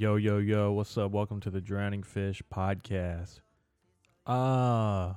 Yo, 0.00 0.16
yo, 0.16 0.38
yo, 0.38 0.72
what's 0.72 0.96
up? 0.96 1.10
Welcome 1.10 1.40
to 1.40 1.50
the 1.50 1.60
Drowning 1.60 2.02
Fish 2.02 2.42
podcast. 2.50 3.40
Uh 4.24 5.12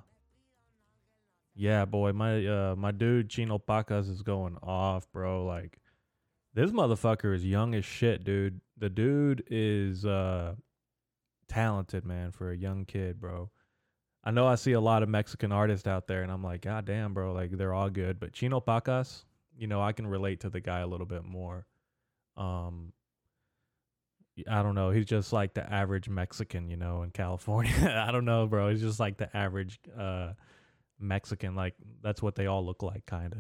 yeah, 1.56 1.86
boy, 1.86 2.12
my 2.12 2.46
uh 2.46 2.76
my 2.76 2.92
dude 2.92 3.30
Chino 3.30 3.58
Pacas 3.60 4.10
is 4.10 4.24
going 4.24 4.58
off, 4.62 5.10
bro. 5.14 5.46
Like 5.46 5.80
this 6.54 6.72
motherfucker 6.72 7.34
is 7.34 7.46
young 7.46 7.74
as 7.76 7.86
shit, 7.86 8.26
dude. 8.26 8.60
The 8.78 8.90
dude 8.90 9.46
is 9.50 10.06
uh 10.06 10.56
talented, 11.48 12.04
man, 12.04 12.32
for 12.32 12.52
a 12.52 12.58
young 12.58 12.84
kid, 12.84 13.22
bro. 13.22 13.52
I 14.22 14.32
know 14.32 14.48
I 14.48 14.56
see 14.56 14.74
a 14.74 14.82
lot 14.82 15.02
of 15.02 15.08
Mexican 15.08 15.54
artists 15.54 15.88
out 15.88 16.08
there 16.08 16.24
and 16.24 16.32
I'm 16.32 16.44
like, 16.44 16.60
God 16.60 16.84
damn, 16.84 17.14
bro, 17.14 17.32
like 17.32 17.52
they're 17.52 17.74
all 17.74 17.90
good. 17.90 18.20
But 18.20 18.34
Chino 18.34 18.60
Pacas, 18.60 19.24
you 19.58 19.68
know, 19.68 19.82
I 19.82 19.94
can 19.94 20.08
relate 20.08 20.42
to 20.42 20.50
the 20.50 20.60
guy 20.60 20.80
a 20.80 20.88
little 20.88 21.08
bit 21.08 21.24
more. 21.24 21.68
Um 22.36 22.92
I 24.50 24.64
don't 24.64 24.76
know. 24.76 24.90
He's 24.90 25.06
just 25.06 25.32
like 25.32 25.54
the 25.54 25.72
average 25.72 26.10
Mexican, 26.10 26.68
you 26.68 26.78
know, 26.78 27.04
in 27.04 27.12
California. 27.12 27.72
I 28.08 28.12
don't 28.12 28.26
know, 28.26 28.48
bro. 28.48 28.70
He's 28.70 28.82
just 28.82 29.00
like 29.00 29.18
the 29.18 29.36
average 29.36 29.80
uh, 29.98 30.34
Mexican. 31.00 31.56
Like 31.56 31.76
that's 32.02 32.22
what 32.22 32.36
they 32.36 32.48
all 32.48 32.66
look 32.66 32.82
like, 32.82 33.06
kind 33.06 33.36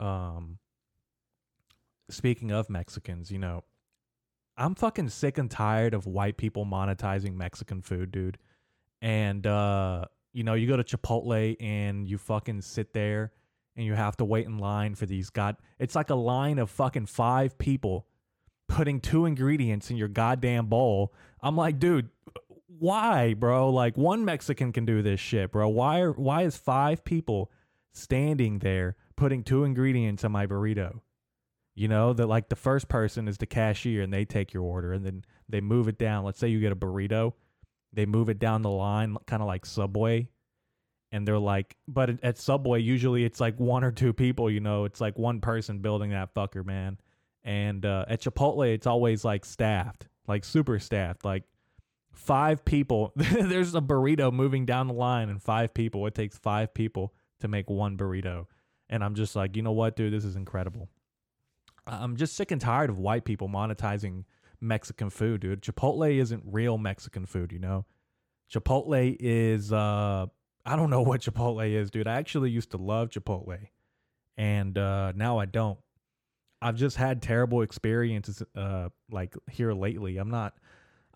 of. 0.00 0.06
Um, 0.06 0.58
speaking 2.08 2.50
of 2.50 2.70
Mexicans, 2.70 3.30
you 3.30 3.38
know, 3.38 3.64
I'm 4.56 4.74
fucking 4.74 5.10
sick 5.10 5.36
and 5.36 5.50
tired 5.50 5.92
of 5.92 6.06
white 6.06 6.38
people 6.38 6.64
monetizing 6.64 7.34
Mexican 7.34 7.82
food, 7.82 8.10
dude. 8.10 8.38
And 9.02 9.46
uh, 9.46 10.06
you 10.32 10.44
know, 10.44 10.54
you 10.54 10.66
go 10.66 10.78
to 10.78 10.84
Chipotle 10.84 11.56
and 11.60 12.08
you 12.08 12.16
fucking 12.16 12.62
sit 12.62 12.94
there 12.94 13.32
and 13.76 13.84
you 13.84 13.92
have 13.92 14.16
to 14.16 14.24
wait 14.24 14.46
in 14.46 14.58
line 14.58 14.94
for 14.94 15.04
these 15.04 15.28
god. 15.28 15.56
It's 15.78 15.94
like 15.94 16.08
a 16.08 16.14
line 16.14 16.58
of 16.58 16.70
fucking 16.70 17.06
five 17.06 17.58
people 17.58 18.06
putting 18.68 19.00
two 19.00 19.26
ingredients 19.26 19.90
in 19.90 19.96
your 19.96 20.08
goddamn 20.08 20.66
bowl. 20.66 21.12
I'm 21.40 21.56
like, 21.56 21.78
dude, 21.78 22.10
why, 22.78 23.34
bro? 23.34 23.70
Like 23.70 23.96
one 23.96 24.24
Mexican 24.24 24.72
can 24.72 24.84
do 24.84 25.02
this 25.02 25.20
shit, 25.20 25.52
bro. 25.52 25.68
Why 25.68 26.00
are 26.00 26.12
why 26.12 26.42
is 26.42 26.56
five 26.56 27.04
people 27.04 27.50
standing 27.92 28.58
there 28.58 28.96
putting 29.16 29.42
two 29.42 29.64
ingredients 29.64 30.24
in 30.24 30.32
my 30.32 30.46
burrito? 30.46 31.00
You 31.74 31.88
know, 31.88 32.12
that 32.14 32.26
like 32.26 32.48
the 32.48 32.56
first 32.56 32.88
person 32.88 33.28
is 33.28 33.38
the 33.38 33.46
cashier 33.46 34.02
and 34.02 34.12
they 34.12 34.24
take 34.24 34.52
your 34.52 34.62
order 34.62 34.92
and 34.92 35.04
then 35.04 35.24
they 35.48 35.60
move 35.60 35.88
it 35.88 35.98
down. 35.98 36.24
Let's 36.24 36.38
say 36.38 36.48
you 36.48 36.60
get 36.60 36.72
a 36.72 36.76
burrito, 36.76 37.34
they 37.92 38.06
move 38.06 38.28
it 38.28 38.38
down 38.38 38.62
the 38.62 38.70
line 38.70 39.16
kind 39.26 39.42
of 39.42 39.46
like 39.46 39.66
Subway. 39.66 40.28
And 41.12 41.26
they're 41.26 41.38
like, 41.38 41.76
but 41.86 42.22
at 42.22 42.36
Subway, 42.36 42.80
usually 42.80 43.24
it's 43.24 43.40
like 43.40 43.58
one 43.60 43.84
or 43.84 43.92
two 43.92 44.12
people, 44.12 44.50
you 44.50 44.60
know, 44.60 44.84
it's 44.84 45.00
like 45.00 45.16
one 45.16 45.40
person 45.40 45.78
building 45.78 46.10
that 46.10 46.34
fucker, 46.34 46.64
man. 46.64 46.98
And 47.46 47.86
uh, 47.86 48.04
at 48.08 48.20
Chipotle, 48.20 48.74
it's 48.74 48.88
always 48.88 49.24
like 49.24 49.44
staffed, 49.44 50.08
like 50.26 50.44
super 50.44 50.80
staffed, 50.80 51.24
like 51.24 51.44
five 52.12 52.64
people. 52.64 53.12
There's 53.16 53.74
a 53.76 53.80
burrito 53.80 54.32
moving 54.32 54.66
down 54.66 54.88
the 54.88 54.94
line, 54.94 55.28
and 55.28 55.40
five 55.40 55.72
people. 55.72 56.06
It 56.08 56.14
takes 56.14 56.36
five 56.36 56.74
people 56.74 57.14
to 57.40 57.46
make 57.46 57.70
one 57.70 57.96
burrito. 57.96 58.46
And 58.90 59.04
I'm 59.04 59.14
just 59.14 59.36
like, 59.36 59.54
you 59.54 59.62
know 59.62 59.72
what, 59.72 59.94
dude, 59.94 60.12
this 60.12 60.24
is 60.24 60.34
incredible. 60.34 60.88
I'm 61.86 62.16
just 62.16 62.34
sick 62.34 62.50
and 62.50 62.60
tired 62.60 62.90
of 62.90 62.98
white 62.98 63.24
people 63.24 63.48
monetizing 63.48 64.24
Mexican 64.60 65.08
food, 65.08 65.40
dude. 65.40 65.62
Chipotle 65.62 66.12
isn't 66.12 66.42
real 66.46 66.78
Mexican 66.78 67.26
food, 67.26 67.52
you 67.52 67.60
know? 67.60 67.84
Chipotle 68.52 69.16
is 69.20 69.72
uh 69.72 70.26
I 70.64 70.74
don't 70.74 70.90
know 70.90 71.02
what 71.02 71.20
Chipotle 71.20 71.68
is, 71.68 71.92
dude. 71.92 72.08
I 72.08 72.14
actually 72.14 72.50
used 72.50 72.72
to 72.72 72.76
love 72.76 73.10
Chipotle. 73.10 73.68
And 74.36 74.76
uh 74.76 75.12
now 75.14 75.38
I 75.38 75.44
don't. 75.46 75.78
I've 76.62 76.76
just 76.76 76.96
had 76.96 77.22
terrible 77.22 77.62
experiences 77.62 78.42
uh 78.54 78.88
like 79.10 79.34
here 79.50 79.72
lately. 79.72 80.16
I'm 80.18 80.30
not 80.30 80.54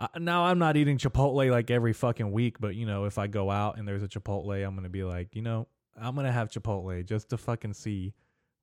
uh, 0.01 0.09
now 0.19 0.45
I'm 0.45 0.59
not 0.59 0.79
eating 0.79 0.97
Chipotle 0.97 1.51
like 1.51 1.71
every 1.71 1.93
fucking 1.93 2.33
week, 2.33 2.59
but 2.59 2.75
you 2.75 2.87
know, 2.87 3.05
if 3.05 3.19
I 3.19 3.27
go 3.27 3.51
out 3.51 3.79
and 3.79 3.87
there's 3.87 4.03
a 4.03 4.09
Chipotle, 4.09 4.67
I'm 4.67 4.75
going 4.75 4.85
to 4.85 4.91
be 4.91 5.05
like, 5.05 5.37
you 5.37 5.43
know, 5.43 5.69
I'm 6.01 6.15
going 6.15 6.27
to 6.27 6.33
have 6.33 6.49
Chipotle 6.51 7.05
just 7.05 7.29
to 7.31 7.37
fucking 7.37 7.75
see 7.75 8.15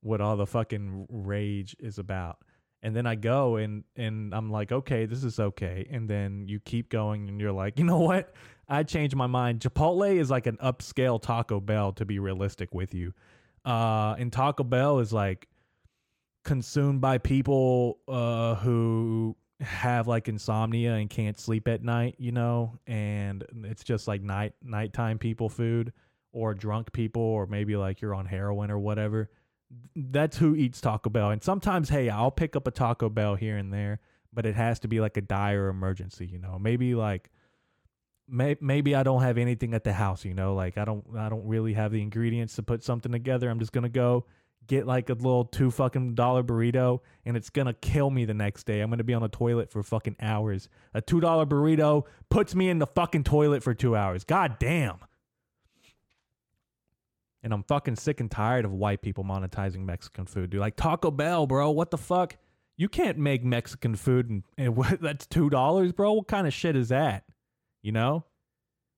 what 0.01 0.19
all 0.19 0.35
the 0.35 0.47
fucking 0.47 1.05
rage 1.09 1.75
is 1.79 1.99
about. 1.99 2.39
And 2.81 2.95
then 2.95 3.05
I 3.05 3.15
go 3.15 3.57
and 3.57 3.83
and 3.95 4.33
I'm 4.33 4.51
like, 4.51 4.71
okay, 4.71 5.05
this 5.05 5.23
is 5.23 5.39
okay. 5.39 5.87
And 5.91 6.09
then 6.09 6.47
you 6.47 6.59
keep 6.59 6.89
going 6.89 7.29
and 7.29 7.39
you're 7.39 7.51
like, 7.51 7.77
you 7.77 7.85
know 7.85 7.99
what? 7.99 8.33
I 8.67 8.83
changed 8.83 9.15
my 9.15 9.27
mind. 9.27 9.59
Chipotle 9.59 10.15
is 10.15 10.31
like 10.31 10.47
an 10.47 10.57
upscale 10.57 11.21
Taco 11.21 11.59
Bell 11.59 11.91
to 11.93 12.05
be 12.05 12.17
realistic 12.17 12.73
with 12.73 12.95
you. 12.95 13.13
Uh 13.63 14.15
and 14.17 14.33
Taco 14.33 14.63
Bell 14.63 14.99
is 14.99 15.13
like 15.13 15.47
consumed 16.47 17.01
by 17.01 17.17
people 17.17 17.99
uh, 18.07 18.55
who 18.55 19.35
have 19.59 20.07
like 20.07 20.29
insomnia 20.29 20.93
and 20.93 21.09
can't 21.09 21.37
sleep 21.37 21.67
at 21.67 21.83
night, 21.83 22.15
you 22.17 22.31
know, 22.31 22.79
and 22.87 23.43
it's 23.65 23.83
just 23.83 24.07
like 24.07 24.21
night 24.21 24.53
nighttime 24.63 25.19
people 25.19 25.49
food 25.49 25.91
or 26.31 26.53
drunk 26.53 26.93
people 26.93 27.21
or 27.21 27.45
maybe 27.47 27.75
like 27.75 28.01
you're 28.01 28.15
on 28.15 28.25
heroin 28.25 28.71
or 28.71 28.79
whatever. 28.79 29.29
That's 29.95 30.37
who 30.37 30.55
eats 30.55 30.79
Taco 30.79 31.09
Bell. 31.09 31.31
And 31.31 31.43
sometimes, 31.43 31.89
hey, 31.89 32.09
I'll 32.09 32.31
pick 32.31 32.55
up 32.55 32.65
a 32.65 32.71
Taco 32.71 33.09
Bell 33.09 33.35
here 33.35 33.57
and 33.57 33.73
there, 33.73 33.99
but 34.31 34.45
it 34.45 34.55
has 34.55 34.79
to 34.79 34.87
be 34.87 35.01
like 35.01 35.17
a 35.17 35.21
dire 35.21 35.67
emergency, 35.67 36.27
you 36.27 36.39
know. 36.39 36.57
Maybe 36.57 36.95
like 36.95 37.29
may, 38.29 38.55
maybe 38.61 38.95
I 38.95 39.03
don't 39.03 39.21
have 39.21 39.37
anything 39.37 39.73
at 39.73 39.83
the 39.83 39.91
house, 39.91 40.23
you 40.23 40.33
know, 40.33 40.55
like 40.55 40.77
I 40.77 40.85
don't 40.85 41.03
I 41.17 41.27
don't 41.27 41.45
really 41.45 41.73
have 41.73 41.91
the 41.91 42.01
ingredients 42.01 42.55
to 42.55 42.63
put 42.63 42.85
something 42.85 43.11
together. 43.11 43.49
I'm 43.49 43.59
just 43.59 43.73
going 43.73 43.83
to 43.83 43.89
go 43.89 44.25
get 44.67 44.85
like 44.85 45.09
a 45.09 45.13
little 45.13 45.45
two 45.45 45.71
fucking 45.71 46.15
dollar 46.15 46.43
burrito 46.43 46.99
and 47.25 47.35
it's 47.37 47.49
gonna 47.49 47.73
kill 47.73 48.09
me 48.09 48.25
the 48.25 48.33
next 48.33 48.65
day. 48.65 48.81
I'm 48.81 48.89
gonna 48.89 49.03
be 49.03 49.13
on 49.13 49.21
the 49.21 49.29
toilet 49.29 49.71
for 49.71 49.81
fucking 49.81 50.17
hours. 50.21 50.69
A 50.93 51.01
two 51.01 51.19
dollar 51.19 51.45
burrito 51.45 52.03
puts 52.29 52.53
me 52.53 52.69
in 52.69 52.79
the 52.79 52.87
fucking 52.87 53.23
toilet 53.23 53.63
for 53.63 53.73
two 53.73 53.95
hours. 53.95 54.23
God 54.23 54.57
damn. 54.59 54.97
And 57.43 57.53
I'm 57.53 57.63
fucking 57.63 57.95
sick 57.95 58.19
and 58.19 58.29
tired 58.29 58.65
of 58.65 58.73
white 58.73 59.01
people 59.01 59.23
monetizing 59.23 59.85
Mexican 59.85 60.25
food, 60.25 60.49
dude. 60.49 60.59
Like 60.59 60.75
Taco 60.75 61.11
Bell, 61.11 61.47
bro. 61.47 61.71
What 61.71 61.91
the 61.91 61.97
fuck? 61.97 62.37
You 62.75 62.89
can't 62.89 63.17
make 63.17 63.43
Mexican 63.43 63.95
food 63.95 64.29
and, 64.29 64.43
and 64.57 64.75
what, 64.77 65.01
that's 65.01 65.25
two 65.25 65.49
dollars, 65.49 65.93
bro. 65.93 66.13
What 66.13 66.27
kind 66.27 66.45
of 66.45 66.53
shit 66.53 66.75
is 66.75 66.89
that? 66.89 67.23
You 67.81 67.91
know? 67.93 68.25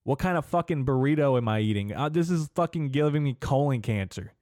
What 0.04 0.18
kind 0.18 0.38
of 0.38 0.46
fucking 0.46 0.86
burrito 0.86 1.38
am 1.38 1.48
I 1.48 1.60
eating? 1.60 1.94
Uh, 1.94 2.10
this 2.10 2.32
is 2.32 2.50
fucking 2.56 2.90
giving 2.90 3.24
me 3.24 3.36
colon 3.40 3.82
cancer 3.82 4.34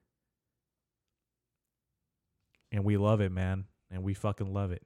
and 2.72 2.83
we 2.83 2.97
love 2.97 3.22
it, 3.22 3.31
man, 3.31 3.66
and 3.91 4.03
we 4.03 4.13
fucking 4.13 4.53
love 4.53 4.72
it. 4.72 4.83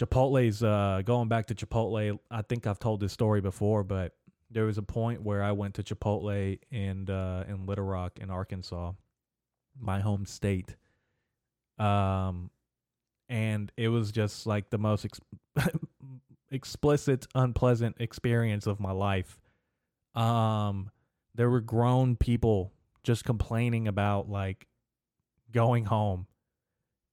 Chipotle's 0.00 0.62
uh, 0.62 1.02
going 1.04 1.28
back 1.28 1.46
to 1.46 1.54
Chipotle. 1.54 2.18
I 2.30 2.42
think 2.42 2.66
I've 2.66 2.78
told 2.78 3.00
this 3.00 3.12
story 3.12 3.40
before, 3.40 3.82
but 3.82 4.12
there 4.50 4.64
was 4.64 4.78
a 4.78 4.82
point 4.82 5.22
where 5.22 5.42
I 5.42 5.52
went 5.52 5.74
to 5.74 5.82
Chipotle 5.82 6.58
in 6.70 7.08
uh, 7.08 7.44
in 7.48 7.66
Little 7.66 7.84
Rock 7.84 8.18
in 8.20 8.30
Arkansas, 8.30 8.92
my 9.78 10.00
home 10.00 10.26
state. 10.26 10.76
Um, 11.78 12.50
and 13.28 13.72
it 13.76 13.88
was 13.88 14.12
just 14.12 14.46
like 14.46 14.70
the 14.70 14.78
most 14.78 15.04
ex- 15.04 15.20
explicit, 16.50 17.26
unpleasant 17.34 17.96
experience 17.98 18.66
of 18.66 18.80
my 18.80 18.92
life. 18.92 19.38
Um, 20.14 20.90
there 21.34 21.50
were 21.50 21.60
grown 21.60 22.16
people 22.16 22.72
just 23.02 23.24
complaining 23.24 23.88
about 23.88 24.28
like 24.28 24.66
going 25.52 25.84
home. 25.84 26.26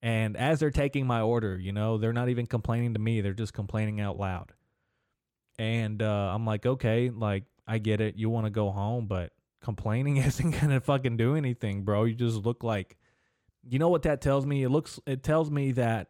And 0.02 0.36
as 0.36 0.60
they're 0.60 0.72
taking 0.72 1.08
my 1.08 1.22
order, 1.22 1.58
you 1.58 1.72
know, 1.72 1.98
they're 1.98 2.14
not 2.14 2.30
even 2.30 2.46
complaining 2.46 2.94
to 2.94 3.00
me, 3.00 3.22
they're 3.22 3.34
just 3.34 3.54
complaining 3.54 4.02
out 4.02 4.20
loud. 4.20 4.52
And 5.58 6.02
uh, 6.02 6.32
I'm 6.34 6.46
like, 6.46 6.66
okay, 6.66 7.10
like, 7.10 7.44
I 7.66 7.78
get 7.78 8.02
it. 8.02 8.16
You 8.18 8.30
want 8.30 8.46
to 8.46 8.50
go 8.50 8.70
home, 8.72 9.08
but 9.08 9.32
complaining 9.62 10.18
isn't 10.18 10.52
going 10.52 10.70
to 10.70 10.82
fucking 10.82 11.18
do 11.18 11.36
anything, 11.36 11.84
bro. 11.84 12.04
You 12.04 12.16
just 12.16 12.38
look 12.38 12.64
like, 12.64 12.98
you 13.68 13.80
know 13.80 13.90
what 13.90 14.04
that 14.04 14.20
tells 14.20 14.46
me? 14.46 14.64
It 14.64 14.70
looks, 14.70 15.00
it 15.06 15.24
tells 15.24 15.50
me 15.50 15.72
that 15.74 16.10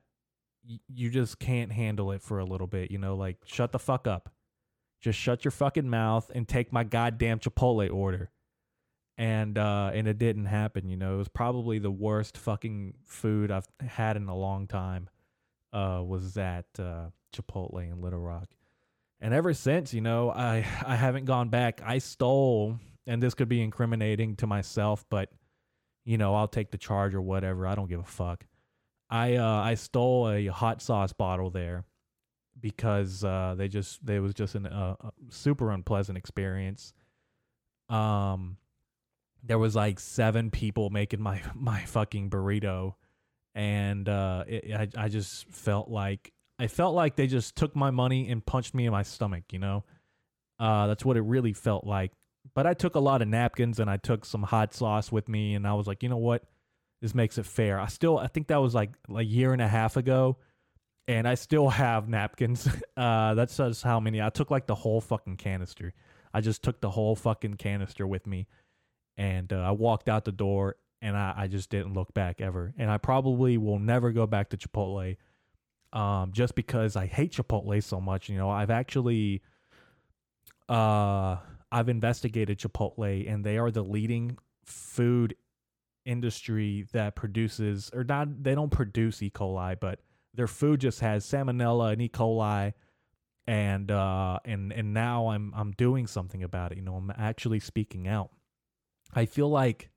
y- 0.67 0.79
you 0.87 1.11
just 1.11 1.37
can't 1.37 1.71
handle 1.71 2.11
it 2.11 2.23
for 2.23 2.39
a 2.39 2.45
little 2.45 2.67
bit, 2.67 2.89
you 2.89 2.97
know, 2.97 3.15
like, 3.15 3.37
shut 3.45 3.71
the 3.71 3.79
fuck 3.79 4.07
up. 4.07 4.29
Just 5.01 5.19
shut 5.19 5.43
your 5.43 5.51
fucking 5.51 5.89
mouth 5.89 6.31
and 6.33 6.47
take 6.47 6.71
my 6.71 6.83
goddamn 6.85 7.39
Chipotle 7.39 7.93
order 7.93 8.31
and 9.17 9.57
uh 9.57 9.91
and 9.93 10.07
it 10.07 10.17
didn't 10.17 10.45
happen 10.45 10.89
you 10.89 10.97
know? 10.97 11.15
It 11.15 11.17
was 11.17 11.27
probably 11.27 11.79
the 11.79 11.91
worst 11.91 12.37
fucking 12.37 12.95
food 13.05 13.51
i've 13.51 13.67
had 13.79 14.17
in 14.17 14.27
a 14.27 14.35
long 14.35 14.67
time 14.67 15.09
uh 15.71 16.01
was 16.05 16.33
that 16.33 16.65
uh 16.79 17.09
chipotle 17.35 17.81
in 17.83 18.01
little 18.01 18.19
rock. 18.19 18.49
And 19.19 19.33
ever 19.33 19.53
since 19.53 19.93
you 19.93 20.01
know 20.01 20.31
i 20.31 20.57
i 20.85 20.95
haven't 20.95 21.25
gone 21.25 21.49
back. 21.49 21.81
I 21.85 21.99
stole 21.99 22.79
and 23.05 23.21
this 23.21 23.33
could 23.33 23.49
be 23.49 23.61
incriminating 23.61 24.35
to 24.37 24.47
myself 24.47 25.05
but 25.09 25.29
you 26.05 26.17
know 26.17 26.35
i'll 26.35 26.47
take 26.47 26.71
the 26.71 26.77
charge 26.77 27.13
or 27.13 27.21
whatever. 27.21 27.67
I 27.67 27.75
don't 27.75 27.89
give 27.89 27.99
a 27.99 28.03
fuck. 28.03 28.45
I 29.09 29.35
uh 29.35 29.61
i 29.61 29.75
stole 29.75 30.29
a 30.29 30.47
hot 30.47 30.81
sauce 30.81 31.13
bottle 31.13 31.51
there 31.51 31.85
because 32.59 33.23
uh 33.23 33.55
they 33.57 33.67
just 33.67 34.05
they 34.05 34.19
was 34.19 34.33
just 34.33 34.55
an, 34.55 34.65
uh, 34.65 34.95
a 34.99 35.11
super 35.29 35.71
unpleasant 35.71 36.17
experience. 36.17 36.93
Um 37.89 38.57
there 39.43 39.59
was 39.59 39.75
like 39.75 39.99
seven 39.99 40.49
people 40.49 40.89
making 40.89 41.21
my 41.21 41.41
my 41.55 41.83
fucking 41.85 42.29
burrito 42.29 42.95
and 43.55 44.09
uh 44.09 44.43
it, 44.47 44.73
I, 44.73 45.05
I 45.05 45.09
just 45.09 45.47
felt 45.49 45.89
like 45.89 46.33
I 46.59 46.67
felt 46.67 46.95
like 46.95 47.15
they 47.15 47.27
just 47.27 47.55
took 47.55 47.75
my 47.75 47.91
money 47.91 48.29
and 48.29 48.45
punched 48.45 48.73
me 48.73 48.85
in 48.85 48.91
my 48.91 49.03
stomach, 49.03 49.45
you 49.51 49.59
know? 49.59 49.83
Uh, 50.59 50.87
that's 50.87 51.03
what 51.03 51.17
it 51.17 51.21
really 51.21 51.53
felt 51.53 51.85
like. 51.85 52.11
But 52.53 52.67
I 52.67 52.73
took 52.73 52.95
a 52.95 52.99
lot 52.99 53.21
of 53.21 53.27
napkins 53.27 53.79
and 53.79 53.89
I 53.89 53.97
took 53.97 54.25
some 54.25 54.43
hot 54.43 54.73
sauce 54.73 55.11
with 55.11 55.27
me, 55.27 55.55
and 55.55 55.67
I 55.67 55.73
was 55.73 55.87
like, 55.87 56.03
you 56.03 56.09
know 56.09 56.17
what? 56.17 56.43
This 57.01 57.15
makes 57.15 57.37
it 57.37 57.45
fair. 57.45 57.79
I 57.79 57.87
still, 57.87 58.17
I 58.17 58.27
think 58.27 58.47
that 58.47 58.61
was 58.61 58.75
like 58.75 58.91
a 59.13 59.21
year 59.21 59.53
and 59.53 59.61
a 59.61 59.67
half 59.67 59.97
ago, 59.97 60.37
and 61.07 61.27
I 61.27 61.35
still 61.35 61.69
have 61.69 62.07
napkins. 62.07 62.67
Uh, 62.95 63.33
that 63.33 63.49
says 63.49 63.81
how 63.81 63.99
many. 63.99 64.21
I 64.21 64.29
took 64.29 64.51
like 64.51 64.67
the 64.67 64.75
whole 64.75 65.01
fucking 65.01 65.37
canister. 65.37 65.95
I 66.31 66.41
just 66.41 66.61
took 66.61 66.79
the 66.79 66.91
whole 66.91 67.15
fucking 67.15 67.55
canister 67.55 68.05
with 68.05 68.27
me, 68.27 68.45
and 69.17 69.51
uh, 69.51 69.57
I 69.57 69.71
walked 69.71 70.09
out 70.09 70.25
the 70.25 70.31
door, 70.31 70.75
and 71.01 71.15
I, 71.17 71.33
I 71.35 71.47
just 71.47 71.69
didn't 71.69 71.93
look 71.93 72.13
back 72.13 72.41
ever. 72.41 72.73
And 72.77 72.89
I 72.89 72.97
probably 72.97 73.57
will 73.57 73.79
never 73.79 74.11
go 74.11 74.25
back 74.25 74.49
to 74.49 74.57
Chipotle, 74.57 75.17
um, 75.91 76.31
just 76.31 76.55
because 76.55 76.95
I 76.95 77.05
hate 77.05 77.33
Chipotle 77.33 77.83
so 77.83 78.01
much. 78.01 78.29
You 78.29 78.37
know, 78.37 78.49
I've 78.49 78.71
actually, 78.71 79.41
uh, 80.69 81.37
I've 81.71 81.89
investigated 81.89 82.59
Chipotle, 82.59 83.31
and 83.31 83.43
they 83.43 83.57
are 83.57 83.71
the 83.71 83.83
leading 83.83 84.37
food 84.65 85.35
industry 86.05 86.85
that 86.91 87.15
produces, 87.15 87.89
or 87.93 88.03
not, 88.03 88.43
they 88.43 88.55
don't 88.55 88.71
produce 88.71 89.21
E. 89.21 89.29
coli, 89.29 89.79
but 89.79 89.99
their 90.33 90.47
food 90.47 90.81
just 90.81 90.99
has 91.01 91.25
salmonella 91.25 91.93
and 91.93 92.01
E. 92.01 92.09
coli, 92.09 92.73
and 93.45 93.91
uh, 93.91 94.39
and 94.45 94.71
and 94.71 94.93
now 94.93 95.27
I'm 95.27 95.53
I'm 95.55 95.71
doing 95.71 96.07
something 96.07 96.43
about 96.43 96.71
it. 96.71 96.77
You 96.77 96.83
know, 96.83 96.95
I'm 96.95 97.11
actually 97.15 97.59
speaking 97.59 98.07
out. 98.07 98.31
I 99.15 99.25
feel 99.25 99.49
like 99.49 99.89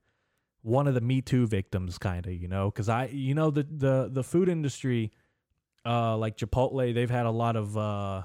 one 0.62 0.86
of 0.88 0.94
the 0.94 1.00
Me 1.00 1.20
Too 1.20 1.46
victims, 1.46 1.98
kind 1.98 2.26
of. 2.26 2.32
You 2.32 2.48
know, 2.48 2.70
because 2.70 2.88
I, 2.88 3.06
you 3.06 3.34
know, 3.34 3.50
the 3.50 3.62
the 3.64 4.08
the 4.12 4.22
food 4.22 4.48
industry, 4.48 5.12
uh, 5.84 6.16
like 6.16 6.36
Chipotle, 6.36 6.94
they've 6.94 7.10
had 7.10 7.26
a 7.26 7.30
lot 7.30 7.56
of 7.56 7.76
uh, 7.76 8.22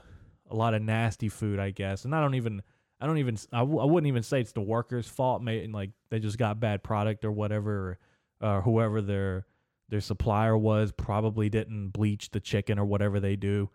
a 0.50 0.56
lot 0.56 0.74
of 0.74 0.82
nasty 0.82 1.30
food, 1.30 1.60
I 1.60 1.72
guess, 1.72 2.06
and 2.06 2.16
I 2.16 2.22
don't 2.22 2.36
even 2.36 2.62
I 3.00 3.08
don't 3.08 3.18
even 3.18 3.38
I 3.52 3.60
w- 3.60 3.80
I 3.80 3.86
wouldn't 3.86 4.08
even 4.08 4.24
say 4.24 4.42
it's 4.42 4.52
the 4.52 4.62
workers' 4.62 5.08
fault. 5.08 5.42
May 5.42 5.66
like 5.68 5.92
they 6.10 6.20
just 6.20 6.38
got 6.38 6.60
bad 6.60 6.84
product 6.84 7.26
or 7.26 7.32
whatever, 7.32 7.98
or 8.42 8.48
uh, 8.48 8.62
whoever 8.62 9.02
their 9.02 9.46
their 9.90 10.02
supplier 10.02 10.58
was 10.58 10.92
probably 10.92 11.50
didn't 11.50 11.90
bleach 11.90 12.32
the 12.32 12.40
chicken 12.40 12.80
or 12.80 12.86
whatever 12.86 13.20
they 13.20 13.36
do. 13.36 13.70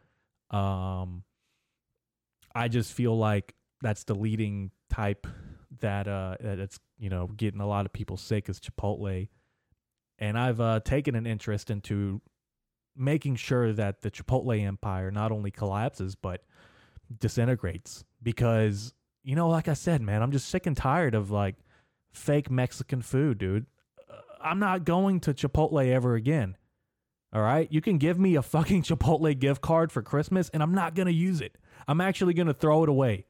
Um, 0.50 1.24
I 2.54 2.68
just 2.68 2.92
feel 2.92 3.16
like 3.16 3.54
that's 3.82 4.04
the 4.04 4.14
leading 4.14 4.70
type 4.88 5.26
that 5.80 6.08
uh 6.08 6.36
that 6.40 6.58
it's 6.58 6.78
you 6.98 7.10
know 7.10 7.26
getting 7.26 7.60
a 7.60 7.66
lot 7.66 7.86
of 7.86 7.92
people 7.92 8.16
sick 8.16 8.48
is 8.48 8.60
Chipotle, 8.60 9.28
and 10.18 10.38
I've 10.38 10.60
uh, 10.60 10.80
taken 10.80 11.14
an 11.14 11.26
interest 11.26 11.70
into 11.70 12.20
making 12.96 13.36
sure 13.36 13.72
that 13.72 14.00
the 14.00 14.10
Chipotle 14.10 14.58
empire 14.64 15.10
not 15.10 15.32
only 15.32 15.50
collapses 15.50 16.14
but 16.14 16.42
disintegrates 17.18 18.04
because 18.22 18.92
you 19.26 19.34
know, 19.34 19.48
like 19.48 19.66
I 19.66 19.74
said, 19.74 20.00
man, 20.02 20.22
I'm 20.22 20.30
just 20.30 20.48
sick 20.48 20.66
and 20.66 20.76
tired 20.76 21.16
of 21.16 21.32
like 21.32 21.56
fake 22.12 22.48
Mexican 22.48 23.02
food, 23.02 23.38
dude. 23.38 23.66
Uh, 24.08 24.14
I'm 24.40 24.60
not 24.60 24.84
going 24.84 25.18
to 25.20 25.34
Chipotle 25.34 25.84
ever 25.84 26.14
again. 26.14 26.56
All 27.32 27.42
right? 27.42 27.66
You 27.70 27.80
can 27.80 27.98
give 27.98 28.20
me 28.20 28.36
a 28.36 28.42
fucking 28.42 28.82
Chipotle 28.84 29.36
gift 29.36 29.60
card 29.60 29.90
for 29.90 30.00
Christmas 30.00 30.48
and 30.50 30.62
I'm 30.62 30.72
not 30.72 30.94
going 30.94 31.08
to 31.08 31.12
use 31.12 31.40
it. 31.40 31.58
I'm 31.88 32.00
actually 32.00 32.34
going 32.34 32.46
to 32.46 32.54
throw 32.54 32.84
it 32.84 32.88
away. 32.88 33.26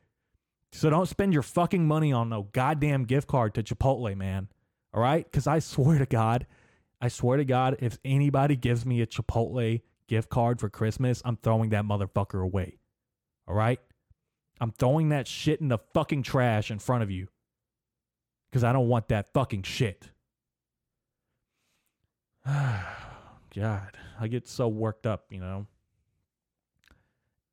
So 0.72 0.90
don't 0.90 1.06
spend 1.06 1.32
your 1.32 1.42
fucking 1.42 1.86
money 1.86 2.12
on 2.12 2.28
no 2.28 2.44
goddamn 2.52 3.04
gift 3.04 3.28
card 3.28 3.54
to 3.54 3.62
Chipotle, 3.62 4.16
man. 4.16 4.48
All 4.92 5.02
right? 5.02 5.30
Cuz 5.30 5.46
I 5.46 5.58
swear 5.58 5.98
to 5.98 6.06
God, 6.06 6.46
I 7.00 7.08
swear 7.08 7.36
to 7.36 7.44
God, 7.44 7.76
if 7.80 7.98
anybody 8.04 8.56
gives 8.56 8.84
me 8.84 9.00
a 9.00 9.06
Chipotle 9.06 9.82
gift 10.06 10.28
card 10.28 10.60
for 10.60 10.68
Christmas, 10.68 11.22
I'm 11.24 11.36
throwing 11.36 11.70
that 11.70 11.84
motherfucker 11.84 12.42
away. 12.42 12.78
All 13.46 13.54
right? 13.54 13.80
I'm 14.60 14.72
throwing 14.72 15.10
that 15.10 15.28
shit 15.28 15.60
in 15.60 15.68
the 15.68 15.78
fucking 15.94 16.22
trash 16.22 16.70
in 16.70 16.78
front 16.78 17.02
of 17.02 17.10
you. 17.10 17.28
Because 18.50 18.64
I 18.64 18.72
don't 18.72 18.88
want 18.88 19.08
that 19.08 19.32
fucking 19.32 19.64
shit. 19.64 20.10
God, 22.46 23.96
I 24.20 24.28
get 24.28 24.48
so 24.48 24.68
worked 24.68 25.06
up, 25.06 25.26
you 25.30 25.40
know. 25.40 25.66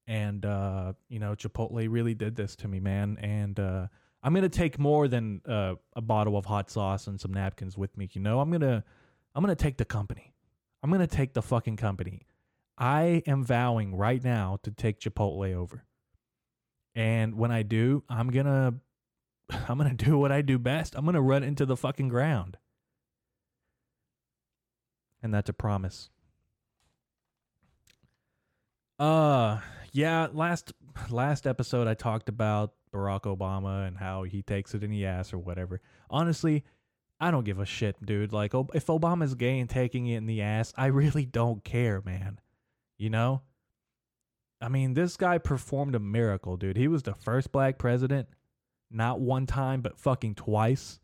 And 0.07 0.45
uh, 0.45 0.93
you 1.09 1.19
know, 1.19 1.33
Chipotle 1.35 1.87
really 1.89 2.13
did 2.13 2.35
this 2.35 2.55
to 2.57 2.67
me, 2.67 2.79
man. 2.79 3.17
And 3.21 3.59
uh 3.59 3.87
I'm 4.23 4.33
gonna 4.33 4.47
take 4.49 4.79
more 4.79 5.07
than 5.09 5.41
uh, 5.45 5.75
a 5.95 6.01
bottle 6.01 6.37
of 6.37 6.45
hot 6.45 6.69
sauce 6.69 7.07
and 7.07 7.19
some 7.19 7.33
napkins 7.33 7.77
with 7.77 7.95
me. 7.97 8.09
You 8.13 8.21
know, 8.21 8.39
I'm 8.39 8.51
gonna 8.51 8.83
I'm 9.35 9.43
gonna 9.43 9.55
take 9.55 9.77
the 9.77 9.85
company. 9.85 10.33
I'm 10.81 10.89
gonna 10.89 11.07
take 11.07 11.33
the 11.33 11.41
fucking 11.41 11.75
company. 11.75 12.25
I 12.77 13.21
am 13.27 13.43
vowing 13.43 13.95
right 13.95 14.23
now 14.23 14.59
to 14.63 14.71
take 14.71 14.99
Chipotle 14.99 15.53
over. 15.53 15.83
And 16.95 17.35
when 17.35 17.51
I 17.51 17.63
do, 17.63 18.03
I'm 18.09 18.31
to 18.31 18.75
I'm 19.67 19.77
to 19.79 19.93
do 19.93 20.17
what 20.17 20.31
I 20.31 20.41
do 20.41 20.57
best. 20.57 20.95
I'm 20.95 21.05
to 21.11 21.21
run 21.21 21.43
into 21.43 21.65
the 21.65 21.75
fucking 21.75 22.07
ground. 22.07 22.57
And 25.21 25.33
that's 25.33 25.49
a 25.49 25.53
promise. 25.53 26.09
Uh 28.97 29.59
yeah, 29.93 30.27
last 30.33 30.73
last 31.09 31.47
episode 31.47 31.87
I 31.87 31.93
talked 31.93 32.27
about 32.27 32.73
Barack 32.93 33.21
Obama 33.21 33.87
and 33.87 33.97
how 33.97 34.23
he 34.23 34.41
takes 34.41 34.73
it 34.73 34.83
in 34.83 34.91
the 34.91 35.05
ass 35.05 35.31
or 35.33 35.37
whatever. 35.37 35.81
Honestly, 36.09 36.63
I 37.19 37.31
don't 37.31 37.45
give 37.45 37.59
a 37.59 37.65
shit, 37.65 38.03
dude. 38.03 38.33
Like 38.33 38.53
if 38.73 38.87
Obama's 38.87 39.35
gay 39.35 39.59
and 39.59 39.69
taking 39.69 40.07
it 40.07 40.17
in 40.17 40.25
the 40.25 40.41
ass, 40.41 40.73
I 40.75 40.87
really 40.87 41.25
don't 41.25 41.63
care, 41.63 42.01
man. 42.03 42.39
You 42.97 43.11
know? 43.11 43.43
I 44.59 44.69
mean, 44.69 44.93
this 44.93 45.15
guy 45.17 45.37
performed 45.37 45.93
a 45.93 45.99
miracle, 45.99 46.57
dude. 46.57 46.77
He 46.77 46.87
was 46.87 47.03
the 47.03 47.13
first 47.13 47.51
black 47.51 47.77
president, 47.77 48.29
not 48.89 49.19
one 49.19 49.45
time, 49.45 49.81
but 49.81 49.99
fucking 49.99 50.35
twice. 50.35 50.99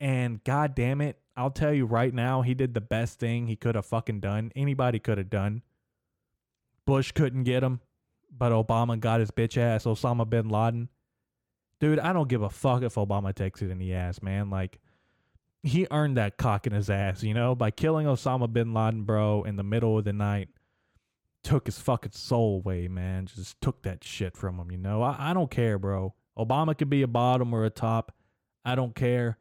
And 0.00 0.42
god 0.42 0.74
damn 0.74 1.00
it, 1.00 1.18
I'll 1.36 1.50
tell 1.50 1.72
you 1.72 1.86
right 1.86 2.12
now, 2.12 2.42
he 2.42 2.54
did 2.54 2.74
the 2.74 2.80
best 2.80 3.20
thing 3.20 3.46
he 3.46 3.56
could 3.56 3.74
have 3.74 3.86
fucking 3.86 4.20
done. 4.20 4.50
Anybody 4.56 4.98
could 4.98 5.18
have 5.18 5.30
done. 5.30 5.62
Bush 6.86 7.12
couldn't 7.12 7.44
get 7.44 7.62
him, 7.62 7.80
but 8.30 8.52
Obama 8.52 8.98
got 8.98 9.20
his 9.20 9.30
bitch 9.30 9.56
ass, 9.56 9.84
Osama 9.84 10.28
bin 10.28 10.48
Laden. 10.48 10.88
Dude, 11.80 11.98
I 11.98 12.12
don't 12.12 12.28
give 12.28 12.42
a 12.42 12.50
fuck 12.50 12.82
if 12.82 12.94
Obama 12.94 13.34
takes 13.34 13.62
it 13.62 13.70
in 13.70 13.78
the 13.78 13.94
ass, 13.94 14.22
man. 14.22 14.50
Like, 14.50 14.78
he 15.62 15.86
earned 15.90 16.16
that 16.16 16.36
cock 16.36 16.66
in 16.66 16.72
his 16.72 16.90
ass, 16.90 17.22
you 17.22 17.34
know, 17.34 17.54
by 17.54 17.70
killing 17.70 18.06
Osama 18.06 18.52
bin 18.52 18.72
Laden, 18.72 19.02
bro, 19.02 19.42
in 19.42 19.56
the 19.56 19.62
middle 19.62 19.98
of 19.98 20.04
the 20.04 20.12
night 20.12 20.48
took 21.42 21.66
his 21.66 21.78
fucking 21.78 22.12
soul 22.12 22.56
away, 22.56 22.88
man. 22.88 23.26
Just 23.26 23.60
took 23.60 23.82
that 23.82 24.04
shit 24.04 24.36
from 24.36 24.58
him, 24.58 24.70
you 24.70 24.78
know? 24.78 25.02
I, 25.02 25.30
I 25.30 25.34
don't 25.34 25.50
care, 25.50 25.78
bro. 25.78 26.14
Obama 26.38 26.76
could 26.76 26.90
be 26.90 27.02
a 27.02 27.08
bottom 27.08 27.52
or 27.52 27.64
a 27.64 27.70
top. 27.70 28.12
I 28.64 28.74
don't 28.74 28.94
care. 28.94 29.38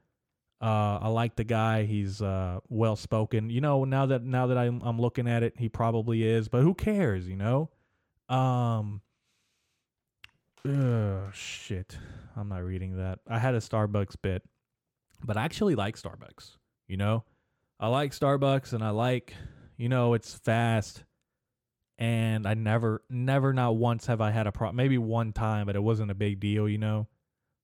Uh, 0.61 0.99
I 1.01 1.07
like 1.07 1.35
the 1.35 1.43
guy. 1.43 1.83
He's 1.83 2.21
uh, 2.21 2.59
well 2.69 2.95
spoken. 2.95 3.49
You 3.49 3.61
know, 3.61 3.83
now 3.83 4.05
that 4.07 4.23
now 4.23 4.47
that 4.47 4.57
I'm, 4.57 4.81
I'm 4.83 4.99
looking 4.99 5.27
at 5.27 5.43
it, 5.43 5.55
he 5.57 5.69
probably 5.69 6.23
is. 6.23 6.49
But 6.49 6.61
who 6.61 6.73
cares? 6.73 7.27
You 7.27 7.37
know. 7.37 7.69
Um. 8.29 9.01
Ugh, 10.63 11.33
shit. 11.33 11.97
I'm 12.35 12.49
not 12.49 12.63
reading 12.63 12.97
that. 12.97 13.19
I 13.27 13.39
had 13.39 13.55
a 13.55 13.59
Starbucks 13.59 14.15
bit, 14.21 14.43
but 15.23 15.35
I 15.35 15.43
actually 15.43 15.73
like 15.73 15.97
Starbucks. 15.97 16.57
You 16.87 16.97
know, 16.97 17.23
I 17.79 17.87
like 17.87 18.11
Starbucks, 18.11 18.73
and 18.73 18.83
I 18.83 18.91
like, 18.91 19.33
you 19.77 19.89
know, 19.89 20.13
it's 20.13 20.35
fast 20.35 21.03
and 22.01 22.47
I 22.47 22.55
never, 22.55 23.03
never, 23.11 23.53
not 23.53 23.75
once 23.75 24.07
have 24.07 24.21
I 24.21 24.31
had 24.31 24.47
a 24.47 24.51
problem. 24.51 24.75
Maybe 24.75 24.97
one 24.97 25.33
time, 25.33 25.67
but 25.67 25.75
it 25.75 25.83
wasn't 25.83 26.09
a 26.09 26.15
big 26.15 26.39
deal, 26.39 26.67
you 26.67 26.79
know. 26.79 27.07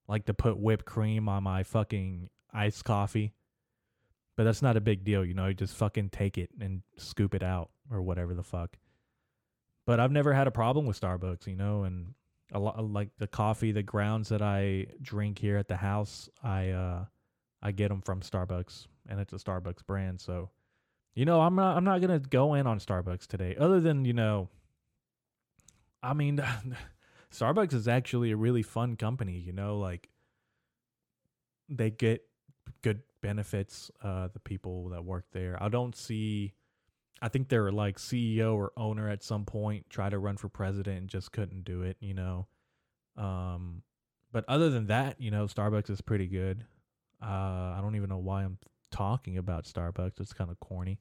Like 0.07 0.25
to 0.25 0.33
put 0.35 0.59
whipped 0.59 0.85
cream 0.85 1.27
on 1.27 1.41
my 1.41 1.63
fucking 1.63 2.29
iced 2.57 2.83
coffee, 2.83 3.33
but 4.35 4.43
that's 4.43 4.61
not 4.61 4.77
a 4.77 4.81
big 4.81 5.03
deal, 5.03 5.23
you 5.23 5.33
know. 5.33 5.47
You 5.47 5.53
just 5.53 5.75
fucking 5.75 6.09
take 6.09 6.37
it 6.37 6.49
and 6.59 6.81
scoop 6.97 7.33
it 7.33 7.43
out 7.43 7.69
or 7.91 8.01
whatever 8.01 8.33
the 8.33 8.43
fuck. 8.43 8.77
But 9.85 9.99
I've 9.99 10.11
never 10.11 10.33
had 10.33 10.47
a 10.47 10.51
problem 10.51 10.85
with 10.85 10.99
Starbucks, 10.99 11.47
you 11.47 11.55
know, 11.55 11.83
and 11.83 12.13
a 12.51 12.59
lot 12.59 12.83
like 12.83 13.09
the 13.17 13.27
coffee, 13.27 13.71
the 13.71 13.83
grounds 13.83 14.29
that 14.29 14.41
I 14.41 14.87
drink 15.01 15.39
here 15.39 15.57
at 15.57 15.67
the 15.67 15.77
house, 15.77 16.29
I 16.43 16.69
uh 16.69 17.05
I 17.61 17.71
get 17.71 17.89
them 17.89 18.01
from 18.01 18.21
Starbucks, 18.21 18.87
and 19.07 19.19
it's 19.19 19.33
a 19.33 19.37
Starbucks 19.37 19.85
brand, 19.85 20.19
so 20.19 20.49
you 21.15 21.25
know, 21.25 21.41
I'm 21.41 21.55
not 21.55 21.77
I'm 21.77 21.83
not 21.83 22.01
gonna 22.01 22.19
go 22.19 22.53
in 22.53 22.67
on 22.67 22.79
Starbucks 22.79 23.27
today. 23.27 23.55
Other 23.55 23.79
than, 23.79 24.05
you 24.05 24.13
know 24.13 24.49
I 26.01 26.13
mean 26.13 26.41
Starbucks 27.33 27.73
is 27.73 27.87
actually 27.87 28.31
a 28.31 28.37
really 28.37 28.63
fun 28.63 28.95
company, 28.95 29.37
you 29.39 29.51
know, 29.51 29.77
like 29.77 30.09
they 31.69 31.89
get 31.89 32.23
good 32.81 33.01
benefits, 33.21 33.91
uh, 34.03 34.27
the 34.33 34.39
people 34.39 34.89
that 34.89 35.03
work 35.03 35.25
there. 35.31 35.61
I 35.61 35.69
don't 35.69 35.95
see 35.95 36.53
I 37.21 37.29
think 37.29 37.49
they're 37.49 37.71
like 37.71 37.97
CEO 37.97 38.55
or 38.55 38.71
owner 38.77 39.09
at 39.09 39.23
some 39.23 39.45
point 39.45 39.89
try 39.89 40.09
to 40.09 40.19
run 40.19 40.37
for 40.37 40.49
president 40.49 40.99
and 40.99 41.09
just 41.09 41.31
couldn't 41.31 41.63
do 41.63 41.81
it, 41.81 41.97
you 41.99 42.13
know. 42.13 42.47
Um 43.15 43.81
but 44.31 44.45
other 44.47 44.69
than 44.69 44.87
that, 44.87 45.19
you 45.19 45.31
know, 45.31 45.45
Starbucks 45.45 45.89
is 45.89 46.01
pretty 46.01 46.27
good. 46.27 46.63
Uh 47.21 47.25
I 47.75 47.79
don't 47.81 47.95
even 47.95 48.09
know 48.09 48.19
why 48.19 48.43
I'm 48.43 48.59
talking 48.91 49.37
about 49.37 49.65
Starbucks. 49.65 50.19
It's 50.19 50.33
kind 50.33 50.51
of 50.51 50.59
corny. 50.59 50.99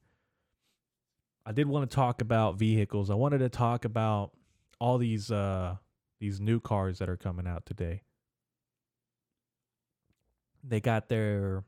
I 1.45 1.53
did 1.53 1.69
want 1.69 1.89
to 1.89 1.95
talk 1.95 2.21
about 2.23 2.57
vehicles. 2.59 3.11
I 3.11 3.15
wanted 3.15 3.39
to 3.39 3.49
talk 3.49 3.85
about 3.85 4.33
all 4.81 4.99
these 4.99 5.31
uh 5.31 5.77
these 6.19 6.41
new 6.41 6.61
cars 6.61 6.99
that 6.99 7.11
are 7.11 7.17
coming 7.17 7.47
out 7.47 7.67
today. 7.67 8.03
They 10.67 10.81
got 10.81 11.09
their 11.09 11.65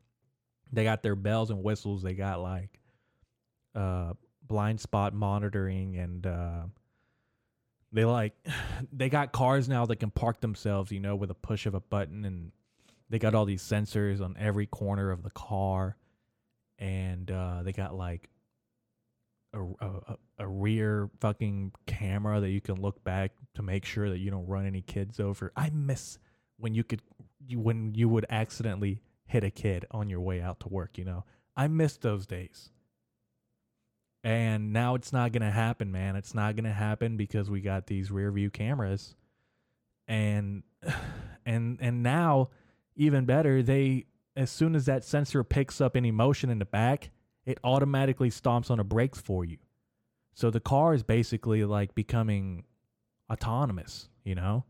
they 0.73 0.85
got 0.85 1.03
their 1.03 1.17
bells 1.17 1.51
and 1.51 1.63
whistles. 1.63 2.03
They 2.03 2.15
got 2.15 2.41
like 2.41 2.79
uh 3.75 4.15
blind 4.43 4.81
spot 4.81 5.15
monitoring 5.15 5.97
and 5.97 6.27
uh 6.27 6.63
they 7.93 8.05
like 8.05 8.35
they 8.93 9.09
got 9.09 9.33
cars 9.33 9.69
now 9.69 9.87
that 9.87 9.97
can 9.97 10.11
park 10.11 10.41
themselves, 10.41 10.91
you 10.91 11.01
know, 11.01 11.17
with 11.17 11.31
a 11.31 11.35
push 11.35 11.67
of 11.67 11.75
a 11.75 11.81
button 11.81 12.25
and 12.25 12.53
they 13.11 13.19
got 13.19 13.35
all 13.35 13.45
these 13.45 13.63
sensors 13.63 14.21
on 14.21 14.37
every 14.39 14.67
corner 14.67 15.11
of 15.11 15.23
the 15.23 15.31
car 15.31 15.97
and 16.79 17.31
uh 17.31 17.63
they 17.63 17.73
got 17.73 17.95
like 17.95 18.29
a, 19.55 19.63
a, 19.63 20.17
a 20.41 20.47
rear 20.47 21.11
fucking 21.21 21.73
camera 21.87 22.41
that 22.41 22.51
you 22.51 22.61
can 22.61 22.81
look 22.81 23.03
back 23.03 23.33
to 23.55 23.63
make 23.63 23.85
sure 23.85 24.11
that 24.11 24.19
you 24.19 24.31
don't 24.31 24.47
run 24.47 24.67
any 24.67 24.83
kids 24.83 25.21
over. 25.21 25.53
I 25.57 25.71
miss 25.71 26.19
when 26.59 26.75
you 26.75 26.85
could 26.85 27.03
you, 27.47 27.59
when 27.59 27.95
you 27.95 28.09
would 28.09 28.27
accidentally 28.29 29.01
hit 29.25 29.45
a 29.45 29.51
kid 29.51 29.87
on 29.91 30.09
your 30.09 30.21
way 30.21 30.41
out 30.41 30.61
to 30.61 30.69
work, 30.69 30.99
you 30.99 31.05
know. 31.05 31.25
I 31.57 31.67
miss 31.69 31.97
those 31.97 32.27
days. 32.27 32.71
And 34.25 34.73
now 34.73 34.95
it's 34.95 35.13
not 35.13 35.33
going 35.33 35.43
to 35.43 35.51
happen, 35.51 35.91
man. 35.91 36.17
It's 36.17 36.35
not 36.35 36.55
going 36.57 36.65
to 36.65 36.73
happen 36.73 37.17
because 37.17 37.51
we 37.51 37.61
got 37.61 37.87
these 37.87 38.11
rear 38.11 38.31
view 38.31 38.51
cameras. 38.51 39.15
And 40.07 40.63
and 41.47 41.79
and 41.81 42.03
now 42.03 42.51
even 42.97 43.25
better, 43.25 43.63
they 43.63 44.07
as 44.37 44.51
soon 44.51 44.75
as 44.75 44.87
that 44.87 45.05
sensor 45.05 45.43
picks 45.43 45.81
up 45.81 45.97
any 45.97 46.11
motion 46.11 46.51
in 46.51 46.59
the 46.59 46.65
back, 46.65 47.11
it 47.45 47.59
automatically 47.65 48.31
stomps 48.31 48.71
on 48.71 48.79
the 48.79 48.85
brakes 48.85 49.21
for 49.21 49.45
you. 49.45 49.59
So 50.35 50.51
the 50.51 50.61
car 50.61 50.95
is 50.95 51.03
basically 51.03 51.65
like 51.65 51.95
becoming 51.95 52.65
autonomous, 53.31 54.09
you 54.23 54.37
know? 54.37 54.65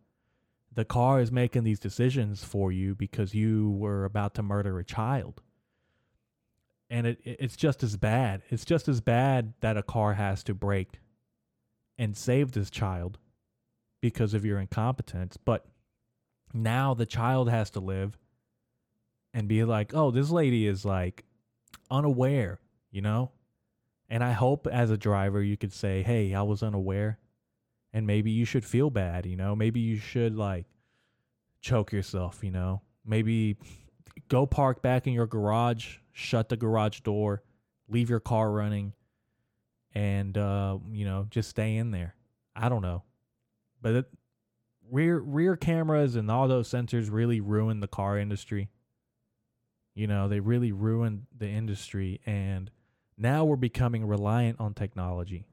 The 0.72 0.84
car 0.84 1.20
is 1.20 1.32
making 1.32 1.64
these 1.64 1.80
decisions 1.80 2.44
for 2.44 2.70
you 2.70 2.94
because 2.94 3.34
you 3.34 3.70
were 3.70 4.04
about 4.04 4.34
to 4.34 4.42
murder 4.42 4.78
a 4.78 4.84
child. 4.84 5.40
And 6.90 7.06
it, 7.06 7.20
it's 7.24 7.56
just 7.56 7.82
as 7.82 7.96
bad. 7.96 8.42
It's 8.48 8.64
just 8.64 8.88
as 8.88 9.00
bad 9.00 9.54
that 9.60 9.76
a 9.76 9.82
car 9.82 10.14
has 10.14 10.42
to 10.44 10.54
brake 10.54 11.00
and 11.98 12.16
save 12.16 12.52
this 12.52 12.70
child 12.70 13.18
because 14.00 14.34
of 14.34 14.44
your 14.44 14.58
incompetence. 14.58 15.36
But 15.36 15.66
now 16.54 16.94
the 16.94 17.06
child 17.06 17.50
has 17.50 17.70
to 17.70 17.80
live 17.80 18.16
and 19.34 19.48
be 19.48 19.64
like, 19.64 19.92
oh, 19.94 20.10
this 20.10 20.30
lady 20.30 20.66
is 20.66 20.84
like 20.84 21.24
unaware 21.90 22.60
you 22.90 23.02
know? 23.02 23.30
And 24.08 24.24
I 24.24 24.32
hope 24.32 24.66
as 24.66 24.90
a 24.90 24.96
driver 24.96 25.42
you 25.42 25.56
could 25.56 25.72
say, 25.72 26.02
"Hey, 26.02 26.34
I 26.34 26.42
was 26.42 26.62
unaware." 26.62 27.18
And 27.92 28.06
maybe 28.06 28.30
you 28.30 28.44
should 28.44 28.64
feel 28.64 28.90
bad, 28.90 29.26
you 29.26 29.36
know? 29.36 29.56
Maybe 29.56 29.80
you 29.80 29.98
should 29.98 30.36
like 30.36 30.66
choke 31.60 31.92
yourself, 31.92 32.40
you 32.42 32.50
know? 32.50 32.82
Maybe 33.04 33.56
go 34.28 34.46
park 34.46 34.82
back 34.82 35.06
in 35.06 35.12
your 35.12 35.26
garage, 35.26 35.96
shut 36.12 36.48
the 36.48 36.56
garage 36.56 37.00
door, 37.00 37.42
leave 37.88 38.10
your 38.10 38.20
car 38.20 38.50
running 38.50 38.92
and 39.94 40.36
uh, 40.36 40.78
you 40.90 41.04
know, 41.04 41.26
just 41.30 41.48
stay 41.48 41.76
in 41.76 41.90
there. 41.90 42.14
I 42.54 42.68
don't 42.68 42.82
know. 42.82 43.04
But 43.80 43.94
it, 43.94 44.06
rear 44.90 45.18
rear 45.18 45.56
cameras 45.56 46.16
and 46.16 46.30
all 46.30 46.48
those 46.48 46.68
sensors 46.68 47.10
really 47.10 47.40
ruin 47.40 47.80
the 47.80 47.88
car 47.88 48.18
industry. 48.18 48.68
You 49.94 50.06
know, 50.06 50.28
they 50.28 50.40
really 50.40 50.72
ruined 50.72 51.26
the 51.36 51.48
industry 51.48 52.20
and 52.26 52.70
now 53.16 53.44
we're 53.44 53.56
becoming 53.56 54.06
reliant 54.06 54.60
on 54.60 54.74
technology. 54.74 55.46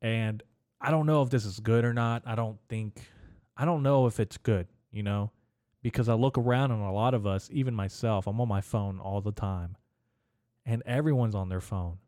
And 0.00 0.42
I 0.82 0.90
don't 0.90 1.06
know 1.06 1.22
if 1.22 1.30
this 1.30 1.44
is 1.44 1.60
good 1.60 1.84
or 1.84 1.94
not. 1.94 2.22
I 2.26 2.34
don't 2.34 2.58
think, 2.68 3.00
I 3.56 3.64
don't 3.64 3.82
know 3.82 4.06
if 4.06 4.18
it's 4.18 4.36
good, 4.36 4.66
you 4.90 5.02
know, 5.02 5.30
because 5.82 6.08
I 6.08 6.14
look 6.14 6.36
around 6.36 6.72
and 6.72 6.82
a 6.82 6.90
lot 6.90 7.14
of 7.14 7.26
us, 7.26 7.48
even 7.52 7.74
myself, 7.74 8.26
I'm 8.26 8.40
on 8.40 8.48
my 8.48 8.60
phone 8.60 8.98
all 8.98 9.20
the 9.20 9.32
time. 9.32 9.76
And 10.66 10.82
everyone's 10.84 11.34
on 11.34 11.48
their 11.48 11.60
phone. 11.60 11.98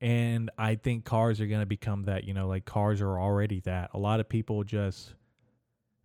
And 0.00 0.50
I 0.56 0.76
think 0.76 1.04
cars 1.04 1.40
are 1.40 1.46
going 1.46 1.60
to 1.60 1.66
become 1.66 2.04
that, 2.04 2.24
you 2.24 2.34
know, 2.34 2.46
like 2.46 2.64
cars 2.64 3.00
are 3.00 3.18
already 3.18 3.60
that. 3.60 3.90
A 3.94 3.98
lot 3.98 4.20
of 4.20 4.28
people 4.28 4.62
just, 4.62 5.14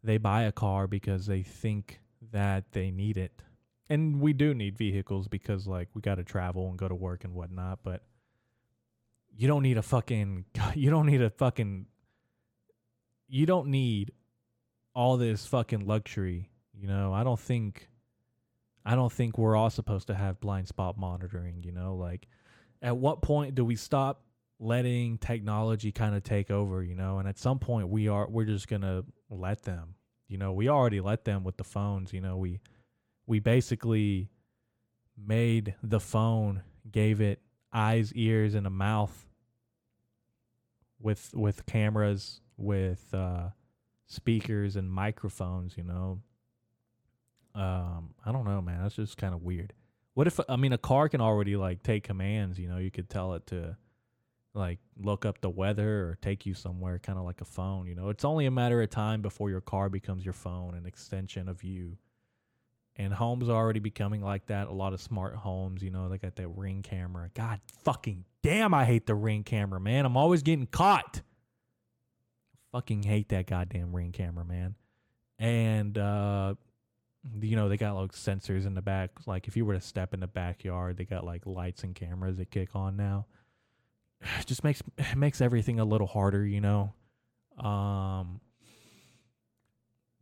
they 0.04 0.18
buy 0.18 0.44
a 0.44 0.52
car 0.52 0.88
because 0.88 1.26
they 1.28 1.44
think 1.44 2.00
that 2.32 2.72
they 2.72 2.90
need 2.90 3.18
it 3.18 3.44
and 3.90 4.20
we 4.20 4.34
do 4.34 4.54
need 4.54 4.78
vehicles 4.78 5.28
because 5.28 5.68
like 5.68 5.90
we 5.94 6.02
got 6.02 6.16
to 6.16 6.24
travel 6.24 6.70
and 6.70 6.78
go 6.78 6.88
to 6.88 6.96
work 6.96 7.24
and 7.24 7.34
whatnot 7.34 7.80
but 7.84 8.04
you 9.36 9.48
don't 9.48 9.64
need 9.64 9.78
a 9.78 9.82
fucking 9.82 10.46
you 10.76 10.90
don't 10.90 11.06
need 11.06 11.22
a 11.22 11.30
fucking 11.30 11.86
you 13.28 13.46
don't 13.46 13.68
need 13.68 14.12
all 14.94 15.18
this 15.18 15.46
fucking 15.46 15.86
luxury 15.86 16.50
you 16.76 16.88
know? 16.88 17.14
I 17.14 17.24
don't 17.24 17.40
think 17.40 17.88
i 18.86 18.96
don't 18.96 19.12
think 19.12 19.38
we're 19.38 19.56
all 19.56 19.70
supposed 19.70 20.08
to 20.08 20.14
have 20.14 20.40
blind 20.42 20.68
spot 20.68 20.98
monitoring 20.98 21.64
you 21.64 21.72
know? 21.72 21.96
Like 21.96 22.28
at 22.82 22.98
what 22.98 23.22
point 23.22 23.56
do 23.56 23.66
we 23.66 23.76
stop 23.76 24.24
letting 24.60 25.18
technology 25.18 25.92
kind 25.92 26.16
of 26.16 26.24
take 26.24 26.52
over 26.52 26.84
you 26.84 26.96
know? 26.96 27.20
And 27.20 27.28
at 27.28 27.38
some 27.38 27.60
point 27.60 27.90
we 27.90 28.08
are 28.08 28.28
we're 28.30 28.46
just 28.46 28.68
gonna 28.68 29.04
let 29.30 29.64
them 29.64 29.96
you 30.28 30.38
know? 30.38 30.54
We 30.54 30.70
already 30.70 31.02
let 31.02 31.26
them 31.26 31.44
with 31.44 31.58
the 31.58 31.64
phones 31.64 32.14
you 32.14 32.22
know? 32.22 32.38
We 32.38 32.60
we 33.26 33.40
basically 33.40 34.30
made 35.18 35.76
the 35.82 36.00
phone, 36.00 36.64
gave 36.92 37.22
it 37.22 37.40
eyes, 37.74 38.14
ears, 38.14 38.54
and 38.54 38.68
a 38.68 38.70
mouth 38.70 39.28
with 41.00 41.34
with 41.34 41.66
cameras, 41.66 42.42
with 42.58 43.14
uh, 43.14 43.50
speakers 44.06 44.76
and 44.76 44.92
microphones. 44.92 45.78
You 45.78 45.84
know, 45.84 46.22
um, 47.56 48.14
I 48.26 48.32
don't 48.32 48.46
know, 48.46 48.62
man. 48.62 48.82
That's 48.82 48.96
just 48.96 49.18
kind 49.18 49.34
of 49.34 49.44
weird. 49.44 49.74
What 50.14 50.28
if 50.28 50.40
I 50.48 50.56
mean 50.56 50.74
a 50.74 50.78
car 50.78 51.10
can 51.10 51.22
already 51.22 51.56
like 51.56 51.84
take 51.84 52.04
commands? 52.04 52.60
You 52.60 52.70
know, 52.70 52.78
you 52.78 52.92
could 52.92 53.10
tell 53.10 53.34
it 53.34 53.48
to 53.48 53.76
like 54.54 54.80
look 54.98 55.26
up 55.26 55.42
the 55.42 55.50
weather 55.50 56.08
or 56.08 56.18
take 56.22 56.46
you 56.46 56.54
somewhere, 56.54 57.00
kind 57.00 57.18
of 57.18 57.26
like 57.26 57.42
a 57.42 57.46
phone. 57.46 57.88
You 57.88 57.96
know, 57.96 58.10
it's 58.10 58.24
only 58.24 58.46
a 58.46 58.52
matter 58.52 58.82
of 58.82 58.90
time 58.90 59.22
before 59.22 59.50
your 59.50 59.62
car 59.62 59.90
becomes 59.90 60.24
your 60.24 60.34
phone, 60.34 60.76
an 60.76 60.86
extension 60.86 61.50
of 61.50 61.64
you 61.64 61.98
and 62.96 63.14
homes 63.14 63.50
are 63.50 63.56
already 63.56 63.80
becoming 63.80 64.22
like 64.22 64.46
that. 64.48 64.68
A 64.68 64.74
lot 64.74 64.94
of 64.94 65.02
smart 65.02 65.36
homes, 65.36 65.82
you 65.82 65.90
know, 65.90 66.10
they 66.10 66.18
got 66.18 66.36
that 66.36 66.50
ring 66.50 66.84
camera. 66.84 67.30
God 67.34 67.60
fucking 67.84 68.26
damn, 68.44 68.74
I 68.74 68.86
hate 68.86 69.08
the 69.08 69.16
ring 69.16 69.44
camera, 69.44 69.80
man. 69.80 70.06
I'm 70.06 70.18
always 70.18 70.44
getting 70.44 70.68
caught. 70.68 71.22
Fucking 72.72 73.04
hate 73.04 73.30
that 73.30 73.48
goddamn 73.48 73.96
ring 73.96 74.12
camera, 74.12 74.46
man. 74.46 74.76
And 75.40 75.98
uh 75.98 76.56
you 77.40 77.56
know, 77.56 77.70
they 77.70 77.78
got 77.78 77.96
like 77.96 78.12
sensors 78.12 78.66
in 78.66 78.74
the 78.76 78.82
back. 78.82 79.12
Like 79.26 79.48
if 79.48 79.56
you 79.56 79.66
were 79.66 79.74
to 79.74 79.82
step 79.82 80.14
in 80.14 80.20
the 80.20 80.28
backyard, 80.28 80.98
they 80.98 81.06
got 81.06 81.26
like 81.26 81.46
lights 81.46 81.84
and 81.84 81.96
cameras 81.96 82.38
that 82.38 82.52
kick 82.52 82.76
on 82.76 82.96
now. 82.96 83.26
It 84.22 84.28
just 84.46 84.64
makes 84.64 84.84
it 84.98 85.16
makes 85.18 85.42
everything 85.42 85.80
a 85.80 85.86
little 85.86 86.08
harder, 86.08 86.46
you 86.46 86.62
know. 86.62 86.94
Um 87.58 88.40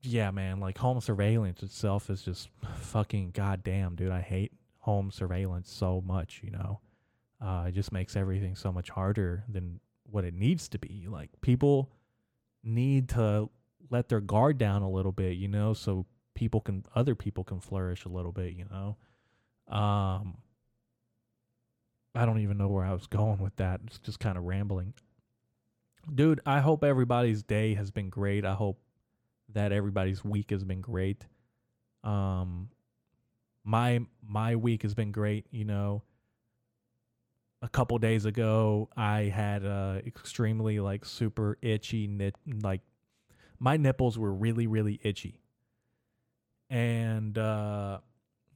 yeah, 0.03 0.31
man, 0.31 0.59
like 0.59 0.77
home 0.77 0.99
surveillance 1.01 1.61
itself 1.63 2.09
is 2.09 2.23
just 2.23 2.49
fucking 2.79 3.31
goddamn, 3.31 3.95
dude. 3.95 4.11
I 4.11 4.21
hate 4.21 4.51
home 4.79 5.11
surveillance 5.11 5.71
so 5.71 6.01
much, 6.05 6.41
you 6.43 6.51
know. 6.51 6.79
Uh, 7.39 7.65
it 7.67 7.73
just 7.73 7.91
makes 7.91 8.15
everything 8.15 8.55
so 8.55 8.71
much 8.71 8.89
harder 8.89 9.43
than 9.47 9.79
what 10.03 10.25
it 10.25 10.33
needs 10.33 10.67
to 10.69 10.79
be. 10.79 11.07
Like 11.07 11.29
people 11.41 11.91
need 12.63 13.09
to 13.09 13.49
let 13.89 14.09
their 14.09 14.21
guard 14.21 14.57
down 14.57 14.81
a 14.81 14.89
little 14.89 15.11
bit, 15.11 15.37
you 15.37 15.47
know, 15.47 15.73
so 15.73 16.05
people 16.35 16.61
can 16.61 16.85
other 16.95 17.15
people 17.15 17.43
can 17.43 17.59
flourish 17.59 18.05
a 18.05 18.09
little 18.09 18.31
bit, 18.31 18.53
you 18.53 18.65
know. 18.69 18.97
Um 19.75 20.37
I 22.13 22.25
don't 22.25 22.39
even 22.39 22.57
know 22.57 22.67
where 22.67 22.85
I 22.85 22.93
was 22.93 23.07
going 23.07 23.39
with 23.39 23.55
that. 23.57 23.81
It's 23.87 23.99
just 23.99 24.19
kind 24.19 24.37
of 24.37 24.43
rambling. 24.43 24.93
Dude, 26.13 26.41
I 26.45 26.59
hope 26.59 26.83
everybody's 26.83 27.43
day 27.43 27.75
has 27.75 27.91
been 27.91 28.09
great. 28.09 28.43
I 28.43 28.53
hope 28.53 28.79
that 29.53 29.71
everybody's 29.71 30.23
week 30.23 30.51
has 30.51 30.63
been 30.63 30.81
great. 30.81 31.25
Um, 32.03 32.69
my 33.63 34.01
my 34.27 34.55
week 34.55 34.83
has 34.83 34.93
been 34.93 35.11
great. 35.11 35.45
You 35.51 35.65
know, 35.65 36.03
a 37.61 37.69
couple 37.69 37.97
days 37.99 38.25
ago, 38.25 38.89
I 38.95 39.23
had 39.23 39.63
a 39.63 40.01
extremely 40.05 40.79
like 40.79 41.05
super 41.05 41.57
itchy 41.61 42.07
nip. 42.07 42.35
Like 42.61 42.81
my 43.59 43.77
nipples 43.77 44.17
were 44.17 44.33
really 44.33 44.67
really 44.67 44.99
itchy, 45.03 45.41
and 46.69 47.37
uh, 47.37 47.99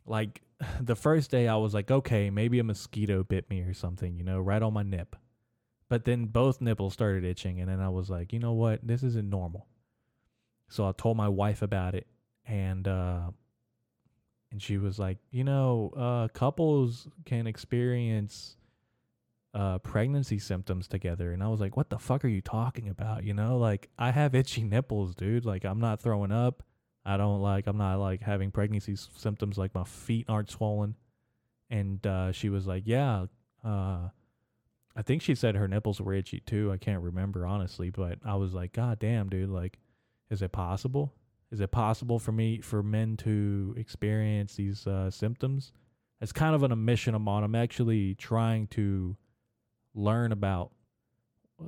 like 0.05 0.41
the 0.81 0.95
first 0.95 1.31
day, 1.31 1.47
I 1.47 1.55
was 1.55 1.73
like, 1.73 1.91
okay, 1.91 2.29
maybe 2.29 2.59
a 2.59 2.63
mosquito 2.63 3.23
bit 3.23 3.49
me 3.49 3.61
or 3.61 3.73
something. 3.73 4.15
You 4.17 4.23
know, 4.23 4.39
right 4.39 4.61
on 4.61 4.73
my 4.73 4.83
nip. 4.83 5.15
But 5.87 6.05
then 6.05 6.25
both 6.25 6.61
nipples 6.61 6.93
started 6.93 7.23
itching, 7.23 7.61
and 7.61 7.69
then 7.69 7.79
I 7.79 7.89
was 7.89 8.09
like, 8.09 8.33
you 8.33 8.39
know 8.39 8.53
what? 8.53 8.85
This 8.85 9.03
isn't 9.03 9.29
normal. 9.29 9.67
So 10.67 10.87
I 10.87 10.91
told 10.91 11.17
my 11.17 11.29
wife 11.29 11.61
about 11.61 11.95
it, 11.95 12.07
and 12.47 12.87
uh, 12.87 13.31
and 14.51 14.61
she 14.61 14.77
was 14.77 14.97
like, 14.97 15.17
you 15.31 15.43
know, 15.43 15.91
uh, 15.97 16.27
couples 16.29 17.07
can 17.25 17.47
experience 17.47 18.57
uh, 19.53 19.79
pregnancy 19.79 20.37
symptoms 20.37 20.87
together. 20.87 21.31
And 21.31 21.41
I 21.43 21.47
was 21.47 21.59
like, 21.59 21.77
what 21.77 21.89
the 21.89 21.97
fuck 21.97 22.25
are 22.25 22.29
you 22.29 22.41
talking 22.41 22.89
about? 22.89 23.23
You 23.23 23.33
know, 23.33 23.57
like 23.57 23.89
I 23.97 24.11
have 24.11 24.35
itchy 24.35 24.63
nipples, 24.63 25.15
dude. 25.15 25.45
Like 25.45 25.63
I'm 25.63 25.79
not 25.79 26.01
throwing 26.01 26.31
up. 26.31 26.63
I 27.05 27.17
don't 27.17 27.41
like, 27.41 27.67
I'm 27.67 27.77
not 27.77 27.99
like 27.99 28.21
having 28.21 28.51
pregnancy 28.51 28.95
symptoms 28.95 29.57
like 29.57 29.73
my 29.75 29.83
feet 29.83 30.25
aren't 30.27 30.49
swollen. 30.49 30.95
And 31.69 32.05
uh, 32.05 32.31
she 32.31 32.49
was 32.49 32.67
like, 32.67 32.83
yeah. 32.85 33.25
Uh, 33.63 34.09
I 34.95 35.01
think 35.01 35.21
she 35.21 35.35
said 35.35 35.55
her 35.55 35.67
nipples 35.67 35.99
were 35.99 36.13
itchy 36.13 36.39
too. 36.39 36.71
I 36.71 36.77
can't 36.77 37.01
remember 37.01 37.45
honestly, 37.45 37.89
but 37.89 38.19
I 38.25 38.35
was 38.35 38.53
like, 38.53 38.73
God 38.73 38.99
damn, 38.99 39.29
dude. 39.29 39.49
Like, 39.49 39.79
is 40.29 40.41
it 40.41 40.51
possible? 40.51 41.13
Is 41.51 41.61
it 41.61 41.71
possible 41.71 42.19
for 42.19 42.31
me, 42.31 42.59
for 42.59 42.81
men 42.83 43.17
to 43.17 43.75
experience 43.77 44.55
these 44.55 44.85
uh, 44.87 45.09
symptoms? 45.11 45.71
It's 46.21 46.31
kind 46.31 46.55
of 46.55 46.63
an 46.63 46.71
omission 46.71 47.13
I'm 47.13 47.27
on. 47.27 47.43
I'm 47.43 47.55
actually 47.55 48.15
trying 48.15 48.67
to 48.67 49.15
learn 49.93 50.31
about 50.31 50.71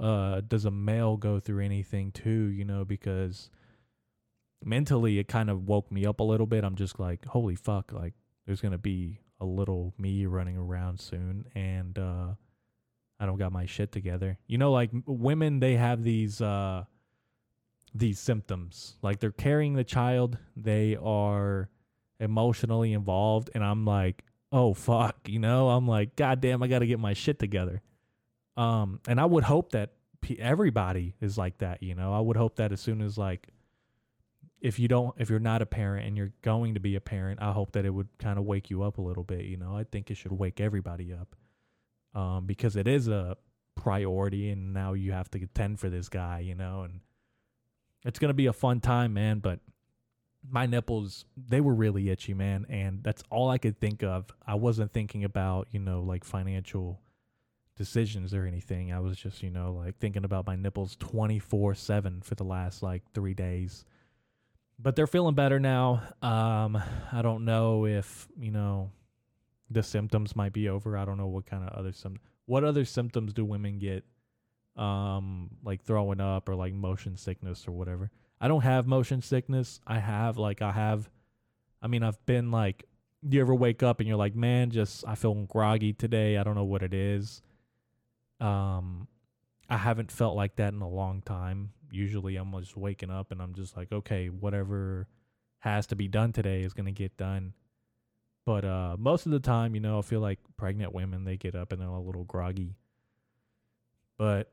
uh 0.02 0.42
does 0.46 0.66
a 0.66 0.72
male 0.72 1.16
go 1.16 1.40
through 1.40 1.64
anything 1.64 2.12
too 2.12 2.48
you 2.48 2.66
know 2.66 2.84
because 2.84 3.50
mentally 4.64 5.18
it 5.18 5.28
kind 5.30 5.50
of 5.50 5.64
woke 5.66 5.90
me 5.92 6.06
up 6.06 6.20
a 6.20 6.24
little 6.24 6.46
bit 6.46 6.66
i'm 6.66 6.76
just 6.76 7.00
like 7.00 7.24
holy 7.26 7.56
fuck 7.56 7.94
like 7.94 8.14
there's 8.46 8.60
gonna 8.60 8.78
be 8.78 9.22
a 9.40 9.46
little 9.46 9.94
me 9.98 10.26
running 10.26 10.58
around 10.58 11.00
soon 11.00 11.46
and 11.56 11.98
uh 11.98 12.28
i 13.18 13.26
don't 13.26 13.38
got 13.38 13.54
my 13.54 13.66
shit 13.66 13.92
together 13.94 14.38
you 14.46 14.58
know 14.58 14.72
like 14.74 14.90
women 15.06 15.62
they 15.62 15.76
have 15.76 16.04
these 16.04 16.42
uh 16.42 16.84
these 17.98 18.20
symptoms 18.20 18.98
like 19.02 19.20
they're 19.20 19.32
carrying 19.32 19.74
the 19.74 19.84
child 19.84 20.38
they 20.56 20.98
are 21.02 21.70
emotionally 22.20 22.94
involved 22.94 23.50
and 23.54 23.64
i'm 23.64 23.86
like 23.86 24.24
oh 24.52 24.74
fuck 24.74 25.16
you 25.28 25.40
know 25.40 25.70
i'm 25.70 25.88
like 25.88 26.16
god 26.16 26.42
damn 26.42 26.62
i 26.64 26.68
gotta 26.68 26.86
get 26.86 27.00
my 27.00 27.14
shit 27.14 27.40
together 27.40 27.82
um, 28.58 29.00
and 29.08 29.22
I 29.22 29.26
would 29.26 29.44
hope 29.44 29.72
that 29.72 29.92
everybody 30.40 31.16
is 31.22 31.38
like 31.38 31.60
that. 31.60 31.84
You 31.84 31.96
know, 31.96 32.14
I 32.14 32.20
would 32.20 32.36
hope 32.36 32.56
that 32.58 32.72
as 32.72 32.82
soon 32.82 33.02
as 33.02 33.18
like, 33.18 33.48
if 34.60 34.80
you 34.80 34.88
don't, 34.88 35.14
if 35.20 35.30
you're 35.30 35.40
not 35.40 35.62
a 35.62 35.68
parent 35.68 36.08
and 36.08 36.18
you're 36.18 36.34
going 36.42 36.74
to 36.74 36.80
be 36.80 36.96
a 36.96 37.00
parent, 37.00 37.40
I 37.42 37.52
hope 37.52 37.74
that 37.74 37.86
it 37.86 37.92
would 37.92 38.10
kind 38.18 38.40
of 38.40 38.46
wake 38.46 38.72
you 38.72 38.82
up 38.82 38.98
a 38.98 39.02
little 39.02 39.24
bit. 39.24 39.46
You 39.46 39.58
know, 39.58 39.78
I 39.78 39.84
think 39.84 40.10
it 40.10 40.16
should 40.16 40.32
wake 40.32 40.60
everybody 40.60 41.14
up, 41.14 41.36
um, 42.20 42.48
because 42.48 42.76
it 42.76 42.88
is 42.88 43.08
a 43.08 43.38
priority, 43.76 44.50
and 44.50 44.74
now 44.74 44.94
you 44.94 45.12
have 45.12 45.30
to 45.32 45.44
attend 45.44 45.80
for 45.80 45.92
this 45.92 46.10
guy. 46.10 46.40
You 46.40 46.56
know, 46.56 46.82
and 46.82 47.02
it's 48.06 48.20
gonna 48.20 48.34
be 48.34 48.48
a 48.48 48.54
fun 48.54 48.80
time, 48.80 49.14
man. 49.14 49.40
But 49.40 49.60
my 50.50 50.66
nipples 50.66 51.26
they 51.36 51.60
were 51.60 51.74
really 51.74 52.10
itchy 52.10 52.34
man 52.34 52.66
and 52.70 53.04
that's 53.04 53.22
all 53.30 53.50
i 53.50 53.58
could 53.58 53.78
think 53.82 54.02
of 54.02 54.32
i 54.46 54.54
wasn't 54.54 54.90
thinking 54.94 55.26
about 55.26 55.68
you 55.72 55.80
know 55.80 56.00
like 56.00 56.24
financial 56.24 57.02
decisions 57.78 58.34
or 58.34 58.46
anything. 58.46 58.92
I 58.92 59.00
was 59.00 59.18
just, 59.18 59.42
you 59.42 59.50
know, 59.50 59.74
like 59.74 59.98
thinking 60.00 60.26
about 60.26 60.48
my 60.48 60.56
nipples 60.56 60.98
24 60.98 61.76
7 61.76 62.22
for 62.22 62.36
the 62.36 62.44
last 62.44 62.84
like 62.84 63.04
three 63.14 63.34
days. 63.34 63.86
But 64.80 64.96
they're 64.96 65.08
feeling 65.08 65.36
better 65.36 65.60
now. 65.60 66.02
Um, 66.22 66.82
I 67.12 67.22
don't 67.22 67.46
know 67.46 67.86
if, 67.86 68.28
you 68.38 68.52
know, 68.52 68.92
the 69.70 69.84
symptoms 69.84 70.36
might 70.36 70.54
be 70.54 70.68
over. 70.70 70.98
I 70.98 71.06
don't 71.06 71.18
know 71.18 71.28
what 71.28 71.46
kind 71.46 71.64
of 71.64 71.70
other 71.70 71.94
some 71.94 72.18
what 72.46 72.64
other 72.64 72.86
symptoms 72.86 73.34
do 73.34 73.44
women 73.46 73.80
get 73.80 74.06
um 74.78 75.50
like 75.64 75.84
throwing 75.84 76.22
up 76.22 76.48
or 76.48 76.56
like 76.56 76.74
motion 76.74 77.18
sickness 77.18 77.68
or 77.68 77.72
whatever. 77.72 78.12
I 78.40 78.48
don't 78.48 78.62
have 78.62 78.86
motion 78.88 79.22
sickness. 79.22 79.80
I 79.88 80.00
have 80.00 80.38
like 80.38 80.62
I 80.62 80.72
have 80.72 81.10
I 81.82 81.88
mean 81.88 82.04
I've 82.04 82.24
been 82.26 82.52
like 82.52 82.86
do 83.28 83.36
you 83.36 83.42
ever 83.42 83.56
wake 83.56 83.82
up 83.82 84.00
and 84.00 84.08
you're 84.08 84.18
like, 84.18 84.36
"Man, 84.36 84.70
just 84.70 85.04
I 85.08 85.16
feel 85.16 85.34
groggy 85.34 85.92
today. 85.92 86.38
I 86.38 86.44
don't 86.44 86.56
know 86.56 86.64
what 86.64 86.84
it 86.84 86.94
is." 86.94 87.42
Um, 88.40 89.08
I 89.70 89.78
haven't 89.78 90.12
felt 90.12 90.36
like 90.36 90.56
that 90.58 90.74
in 90.74 90.82
a 90.82 90.90
long 90.90 91.22
time. 91.22 91.72
Usually 91.92 92.36
I'm 92.36 92.52
just 92.60 92.78
waking 92.78 93.10
up 93.10 93.32
and 93.32 93.42
I'm 93.42 93.54
just 93.54 93.76
like, 93.76 93.92
okay, 93.92 94.28
whatever 94.28 95.08
has 95.60 95.88
to 95.88 95.96
be 95.96 96.08
done 96.08 96.32
today 96.32 96.64
is 96.64 96.74
to 96.74 96.92
get 96.92 97.18
done. 97.18 97.54
But 98.46 98.64
uh, 98.64 98.96
most 98.98 99.26
of 99.26 99.32
the 99.34 99.40
time, 99.40 99.76
you 99.76 99.82
know, 99.82 100.00
I 100.00 100.02
feel 100.02 100.22
like 100.22 100.40
pregnant 100.56 100.94
women, 100.94 101.26
they 101.26 101.36
get 101.36 101.56
up 101.56 101.72
and 101.72 101.82
they're 101.82 101.90
a 101.90 102.00
little 102.00 102.24
groggy. 102.24 102.76
But 104.18 104.52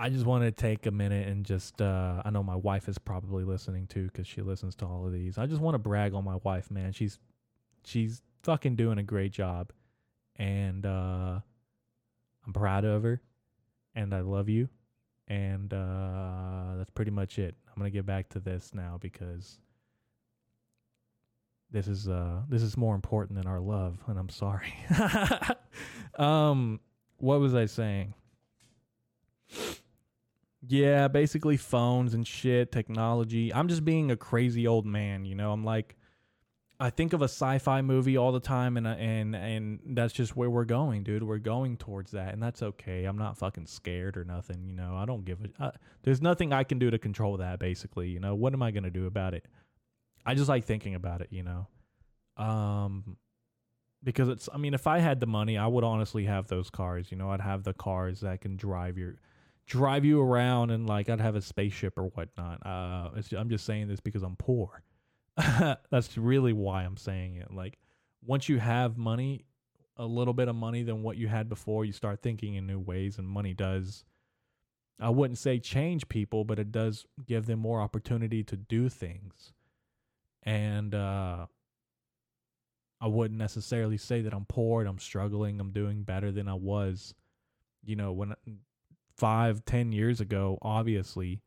I 0.00 0.08
just 0.08 0.24
want 0.24 0.44
to 0.44 0.50
take 0.50 0.86
a 0.86 0.90
minute 0.90 1.28
and 1.28 1.44
just, 1.44 1.82
uh, 1.82 2.22
I 2.24 2.30
know 2.30 2.42
my 2.42 2.56
wife 2.56 2.88
is 2.88 2.96
probably 2.96 3.44
listening 3.44 3.86
too 3.86 4.06
because 4.06 4.26
she 4.26 4.40
listens 4.40 4.74
to 4.76 4.86
all 4.86 5.06
of 5.06 5.12
these. 5.12 5.36
I 5.36 5.44
just 5.44 5.60
want 5.60 5.74
to 5.74 5.78
brag 5.78 6.14
on 6.14 6.24
my 6.24 6.36
wife, 6.42 6.70
man. 6.70 6.92
She's, 6.92 7.18
she's 7.84 8.22
fucking 8.42 8.76
doing 8.76 8.98
a 8.98 9.02
great 9.02 9.30
job. 9.30 9.72
And, 10.36 10.86
uh, 10.86 11.40
I'm 12.46 12.52
proud 12.54 12.86
of 12.86 13.02
her 13.02 13.20
and 13.94 14.14
I 14.14 14.20
love 14.20 14.48
you. 14.48 14.70
And 15.28 15.72
uh, 15.72 16.76
that's 16.78 16.90
pretty 16.90 17.10
much 17.10 17.38
it. 17.38 17.54
I'm 17.68 17.74
gonna 17.76 17.90
get 17.90 18.06
back 18.06 18.30
to 18.30 18.40
this 18.40 18.72
now 18.74 18.98
because 19.00 19.58
this 21.70 21.86
is 21.86 22.08
uh 22.08 22.40
this 22.48 22.62
is 22.62 22.76
more 22.76 22.96
important 22.96 23.38
than 23.38 23.46
our 23.46 23.60
love, 23.60 23.98
and 24.08 24.18
I'm 24.18 24.28
sorry. 24.28 24.74
um, 26.18 26.80
what 27.18 27.38
was 27.38 27.54
I 27.54 27.66
saying? 27.66 28.14
Yeah, 30.66 31.08
basically 31.08 31.56
phones 31.56 32.12
and 32.14 32.26
shit, 32.26 32.70
technology. 32.70 33.52
I'm 33.52 33.68
just 33.68 33.84
being 33.84 34.10
a 34.10 34.16
crazy 34.16 34.66
old 34.66 34.86
man, 34.86 35.24
you 35.24 35.34
know. 35.34 35.52
I'm 35.52 35.64
like 35.64 35.96
I 36.80 36.88
think 36.88 37.12
of 37.12 37.20
a 37.20 37.26
sci-fi 37.26 37.82
movie 37.82 38.16
all 38.16 38.32
the 38.32 38.40
time, 38.40 38.78
and 38.78 38.86
and 38.86 39.36
and 39.36 39.80
that's 39.88 40.14
just 40.14 40.34
where 40.34 40.48
we're 40.48 40.64
going, 40.64 41.02
dude. 41.02 41.22
We're 41.22 41.36
going 41.36 41.76
towards 41.76 42.12
that, 42.12 42.32
and 42.32 42.42
that's 42.42 42.62
okay. 42.62 43.04
I'm 43.04 43.18
not 43.18 43.36
fucking 43.36 43.66
scared 43.66 44.16
or 44.16 44.24
nothing, 44.24 44.64
you 44.64 44.72
know. 44.72 44.96
I 44.96 45.04
don't 45.04 45.26
give 45.26 45.40
a. 45.42 45.62
Uh, 45.62 45.70
there's 46.04 46.22
nothing 46.22 46.54
I 46.54 46.64
can 46.64 46.78
do 46.78 46.90
to 46.90 46.98
control 46.98 47.36
that, 47.36 47.58
basically. 47.58 48.08
You 48.08 48.18
know, 48.18 48.34
what 48.34 48.54
am 48.54 48.62
I 48.62 48.70
gonna 48.70 48.90
do 48.90 49.06
about 49.06 49.34
it? 49.34 49.46
I 50.24 50.34
just 50.34 50.48
like 50.48 50.64
thinking 50.64 50.94
about 50.94 51.20
it, 51.20 51.28
you 51.30 51.42
know. 51.42 51.66
Um, 52.42 53.18
because 54.02 54.30
it's. 54.30 54.48
I 54.50 54.56
mean, 54.56 54.72
if 54.72 54.86
I 54.86 55.00
had 55.00 55.20
the 55.20 55.26
money, 55.26 55.58
I 55.58 55.66
would 55.66 55.84
honestly 55.84 56.24
have 56.24 56.48
those 56.48 56.70
cars. 56.70 57.10
You 57.10 57.18
know, 57.18 57.30
I'd 57.30 57.42
have 57.42 57.62
the 57.62 57.74
cars 57.74 58.20
that 58.20 58.40
can 58.40 58.56
drive 58.56 58.96
your, 58.96 59.16
drive 59.70 60.04
you 60.04 60.20
around, 60.20 60.70
and 60.70 60.86
like 60.86 61.08
I'd 61.08 61.20
have 61.20 61.36
a 61.36 61.40
spaceship 61.40 61.96
or 61.96 62.04
whatnot. 62.04 62.58
Uh, 62.66 63.10
I'm 63.36 63.48
just 63.48 63.64
saying 63.64 63.88
this 63.88 64.00
because 64.00 64.22
I'm 64.22 64.36
poor 64.36 64.82
That's 65.90 66.16
really 66.18 66.52
why 66.52 66.82
I'm 66.82 66.96
saying 66.96 67.36
it. 67.36 67.52
Like 67.52 67.78
once 68.24 68.48
you 68.48 68.58
have 68.58 68.96
money, 68.96 69.44
a 69.96 70.04
little 70.04 70.34
bit 70.34 70.48
of 70.48 70.56
money 70.56 70.82
than 70.82 71.02
what 71.02 71.16
you 71.16 71.28
had 71.28 71.48
before, 71.48 71.84
you 71.84 71.92
start 71.92 72.22
thinking 72.22 72.54
in 72.54 72.66
new 72.66 72.78
ways 72.78 73.18
and 73.18 73.26
money 73.26 73.54
does 73.54 74.04
I 75.02 75.08
wouldn't 75.08 75.38
say 75.38 75.58
change 75.58 76.08
people, 76.10 76.44
but 76.44 76.58
it 76.58 76.72
does 76.72 77.06
give 77.26 77.46
them 77.46 77.58
more 77.58 77.80
opportunity 77.80 78.44
to 78.44 78.56
do 78.56 78.88
things. 78.88 79.52
And 80.42 80.94
uh 80.94 81.46
I 83.02 83.06
wouldn't 83.06 83.38
necessarily 83.38 83.96
say 83.96 84.20
that 84.22 84.34
I'm 84.34 84.44
poor 84.44 84.80
and 84.80 84.88
I'm 84.88 84.98
struggling. 84.98 85.58
I'm 85.58 85.72
doing 85.72 86.02
better 86.02 86.30
than 86.30 86.48
I 86.48 86.54
was, 86.54 87.14
you 87.82 87.96
know, 87.96 88.12
when 88.12 88.34
five, 89.20 89.62
ten 89.66 89.92
years 89.92 90.22
ago, 90.22 90.58
obviously. 90.62 91.42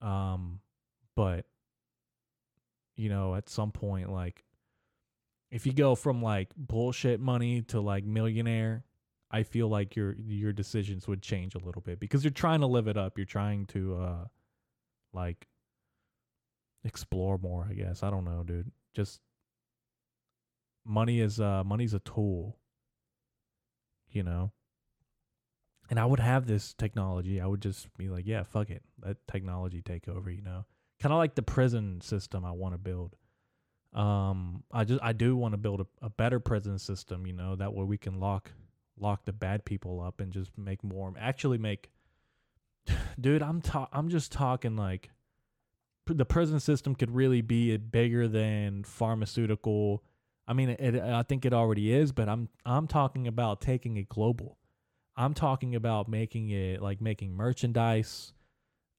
Um, 0.00 0.60
but 1.16 1.46
you 2.96 3.08
know, 3.08 3.34
at 3.34 3.48
some 3.48 3.72
point, 3.72 4.10
like, 4.10 4.44
if 5.50 5.66
you 5.66 5.72
go 5.72 5.96
from 5.96 6.22
like 6.22 6.50
bullshit 6.56 7.20
money 7.20 7.62
to 7.62 7.80
like 7.80 8.04
millionaire, 8.04 8.84
I 9.30 9.42
feel 9.42 9.68
like 9.68 9.96
your 9.96 10.14
your 10.14 10.52
decisions 10.52 11.08
would 11.08 11.22
change 11.22 11.56
a 11.56 11.58
little 11.58 11.82
bit 11.82 11.98
because 11.98 12.24
you're 12.24 12.30
trying 12.30 12.60
to 12.60 12.66
live 12.68 12.86
it 12.86 12.96
up. 12.96 13.18
You're 13.18 13.26
trying 13.26 13.66
to 13.66 13.96
uh 13.96 14.24
like 15.12 15.48
explore 16.84 17.36
more, 17.36 17.66
I 17.68 17.74
guess. 17.74 18.04
I 18.04 18.10
don't 18.10 18.24
know, 18.24 18.44
dude. 18.44 18.70
Just 18.94 19.20
money 20.84 21.20
is 21.20 21.40
uh 21.40 21.64
money's 21.64 21.94
a 21.94 22.00
tool. 22.00 22.56
You 24.10 24.22
know? 24.22 24.52
And 25.88 26.00
I 26.00 26.04
would 26.04 26.20
have 26.20 26.46
this 26.46 26.74
technology. 26.74 27.40
I 27.40 27.46
would 27.46 27.62
just 27.62 27.96
be 27.96 28.08
like, 28.08 28.26
yeah, 28.26 28.42
fuck 28.42 28.70
it. 28.70 28.82
Let 29.04 29.16
technology 29.28 29.82
take 29.82 30.08
over, 30.08 30.30
you 30.30 30.42
know 30.42 30.64
kind 31.00 31.12
of 31.12 31.18
like 31.18 31.34
the 31.34 31.42
prison 31.42 32.00
system 32.00 32.44
I 32.44 32.52
want 32.52 32.74
to 32.74 32.78
build. 32.78 33.16
Um, 33.92 34.64
I 34.72 34.84
just 34.84 35.02
I 35.02 35.12
do 35.12 35.36
want 35.36 35.52
to 35.52 35.58
build 35.58 35.80
a, 35.80 35.86
a 36.02 36.10
better 36.10 36.40
prison 36.40 36.78
system. 36.78 37.26
You 37.26 37.32
know 37.32 37.56
that 37.56 37.72
way 37.72 37.84
we 37.84 37.98
can 37.98 38.20
lock 38.20 38.50
lock 38.98 39.24
the 39.24 39.32
bad 39.32 39.64
people 39.64 40.00
up 40.00 40.20
and 40.20 40.32
just 40.32 40.56
make 40.56 40.82
more. 40.82 41.12
Actually, 41.18 41.58
make, 41.58 41.90
dude. 43.20 43.42
I'm 43.42 43.60
ta- 43.60 43.88
I'm 43.92 44.08
just 44.08 44.32
talking 44.32 44.76
like 44.76 45.10
the 46.06 46.24
prison 46.24 46.60
system 46.60 46.94
could 46.94 47.10
really 47.10 47.40
be 47.40 47.76
bigger 47.76 48.28
than 48.28 48.84
pharmaceutical. 48.84 50.02
I 50.48 50.52
mean, 50.52 50.70
it, 50.70 50.94
I 51.00 51.22
think 51.22 51.44
it 51.44 51.52
already 51.52 51.92
is, 51.92 52.12
but 52.12 52.28
I'm 52.28 52.48
I'm 52.64 52.86
talking 52.86 53.26
about 53.26 53.60
taking 53.60 53.96
it 53.96 54.08
global. 54.08 54.58
I'm 55.16 55.34
talking 55.34 55.74
about 55.74 56.08
making 56.08 56.50
it 56.50 56.82
like 56.82 57.00
making 57.00 57.34
merchandise, 57.34 58.32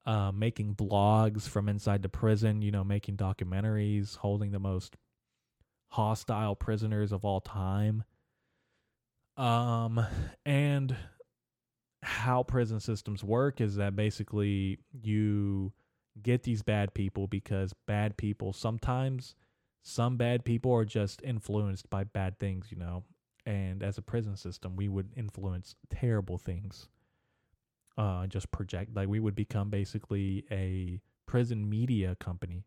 uh, 0.06 0.32
making 0.32 0.76
blogs 0.76 1.48
from 1.48 1.70
inside 1.70 2.02
the 2.02 2.10
prison, 2.10 2.62
you 2.62 2.72
know, 2.72 2.84
making 2.84 3.18
documentaries, 3.18 4.18
holding 4.18 4.52
the 4.52 4.60
most 4.60 4.96
hostile 5.90 6.56
prisoners 6.56 7.12
of 7.12 7.24
all 7.24 7.42
time. 7.42 8.04
Um, 9.38 10.04
and 10.46 10.96
how 12.02 12.44
prison 12.44 12.80
systems 12.80 13.24
work 13.24 13.62
is 13.62 13.76
that 13.76 13.96
basically 13.96 14.80
you 14.92 15.74
get 16.22 16.44
these 16.44 16.64
bad 16.64 16.94
people 16.94 17.28
because 17.28 17.74
bad 17.86 18.18
people 18.18 18.54
sometimes 18.54 19.36
some 19.84 20.18
bad 20.18 20.44
people 20.44 20.74
are 20.74 20.86
just 20.86 21.22
influenced 21.24 21.90
by 21.90 22.04
bad 22.04 22.38
things, 22.40 22.68
you 22.72 22.78
know. 22.78 23.04
And 23.48 23.82
as 23.82 23.98
a 23.98 24.02
prison 24.02 24.36
system, 24.36 24.76
we 24.76 24.90
would 24.90 25.14
influence 25.16 25.76
terrible 25.90 26.38
things. 26.38 26.90
Uh, 27.98 28.28
just 28.28 28.52
project 28.52 28.96
like 28.96 29.08
we 29.08 29.20
would 29.20 29.34
become 29.34 29.72
basically 29.72 30.46
a 30.52 31.02
prison 31.26 31.68
media 31.68 32.16
company 32.20 32.64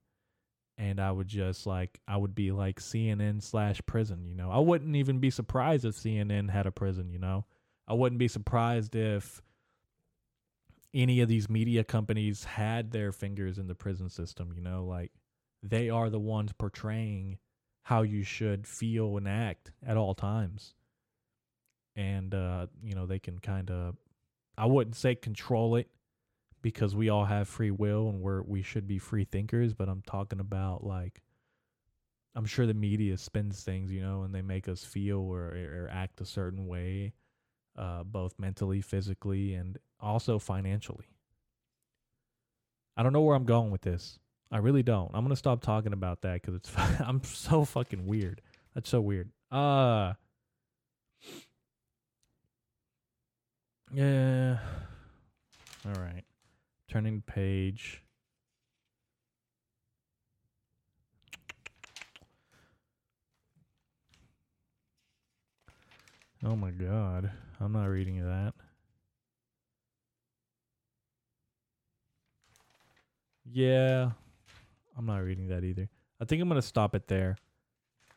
and 0.80 0.98
I 0.98 1.12
would 1.12 1.28
just 1.28 1.66
like 1.66 2.00
I 2.08 2.16
would 2.16 2.34
be 2.34 2.52
like 2.52 2.80
CNN 2.80 3.42
slash 3.42 3.82
prison, 3.84 4.24
you 4.26 4.34
know. 4.34 4.50
I 4.50 4.58
wouldn't 4.58 4.96
even 4.96 5.18
be 5.18 5.30
surprised 5.30 5.84
if 5.84 5.94
CNN 5.94 6.48
had 6.50 6.66
a 6.66 6.72
prison, 6.72 7.10
you 7.10 7.18
know. 7.18 7.44
I 7.86 7.92
wouldn't 7.92 8.18
be 8.18 8.28
surprised 8.28 8.96
if 8.96 9.42
any 10.94 11.20
of 11.20 11.28
these 11.28 11.50
media 11.50 11.84
companies 11.84 12.44
had 12.44 12.92
their 12.92 13.12
fingers 13.12 13.58
in 13.58 13.66
the 13.66 13.74
prison 13.74 14.08
system, 14.08 14.52
you 14.54 14.62
know, 14.62 14.84
like 14.86 15.12
they 15.62 15.90
are 15.90 16.08
the 16.08 16.18
ones 16.18 16.52
portraying 16.56 17.38
how 17.82 18.02
you 18.02 18.22
should 18.22 18.66
feel 18.66 19.16
and 19.16 19.28
act 19.28 19.72
at 19.86 19.96
all 19.96 20.14
times. 20.14 20.74
And 21.96 22.34
uh, 22.34 22.66
you 22.82 22.94
know, 22.94 23.06
they 23.06 23.18
can 23.18 23.38
kind 23.38 23.70
of 23.70 23.96
I 24.56 24.66
wouldn't 24.66 24.96
say 24.96 25.14
control 25.14 25.76
it 25.76 25.88
because 26.62 26.94
we 26.94 27.08
all 27.08 27.24
have 27.24 27.48
free 27.48 27.70
will 27.70 28.08
and 28.08 28.20
we're 28.20 28.42
we 28.42 28.62
should 28.62 28.86
be 28.86 28.98
free 28.98 29.24
thinkers, 29.24 29.72
but 29.74 29.88
I'm 29.88 30.02
talking 30.02 30.40
about 30.40 30.84
like 30.84 31.22
I'm 32.34 32.46
sure 32.46 32.66
the 32.66 32.74
media 32.74 33.16
spins 33.16 33.62
things, 33.62 33.90
you 33.90 34.00
know, 34.00 34.22
and 34.22 34.34
they 34.34 34.42
make 34.42 34.68
us 34.68 34.84
feel 34.84 35.18
or, 35.18 35.48
or 35.48 35.88
act 35.90 36.20
a 36.20 36.24
certain 36.24 36.66
way, 36.66 37.12
uh, 37.76 38.04
both 38.04 38.38
mentally, 38.38 38.80
physically, 38.80 39.54
and 39.54 39.78
also 39.98 40.38
financially. 40.38 41.06
I 42.96 43.02
don't 43.02 43.12
know 43.12 43.22
where 43.22 43.34
I'm 43.34 43.46
going 43.46 43.70
with 43.70 43.82
this. 43.82 44.18
I 44.52 44.58
really 44.58 44.82
don't. 44.82 45.10
I'm 45.14 45.24
gonna 45.24 45.36
stop 45.36 45.62
talking 45.62 45.92
about 45.92 46.22
that 46.22 46.42
because 46.42 46.54
it's 46.56 46.70
I'm 47.00 47.22
so 47.24 47.64
fucking 47.64 48.06
weird. 48.06 48.40
That's 48.74 48.90
so 48.90 49.00
weird. 49.00 49.30
Uh 49.50 50.14
yeah. 53.92 54.58
All 55.86 56.00
right. 56.00 56.24
Turning 56.88 57.22
page. 57.22 58.02
Oh 66.44 66.56
my 66.56 66.70
god. 66.70 67.30
I'm 67.60 67.72
not 67.72 67.84
reading 67.86 68.24
that. 68.24 68.54
Yeah. 73.52 74.10
I'm 75.00 75.06
not 75.06 75.24
reading 75.24 75.48
that 75.48 75.64
either. 75.64 75.88
I 76.20 76.26
think 76.26 76.42
I'm 76.42 76.50
to 76.50 76.60
stop 76.60 76.94
it 76.94 77.08
there. 77.08 77.38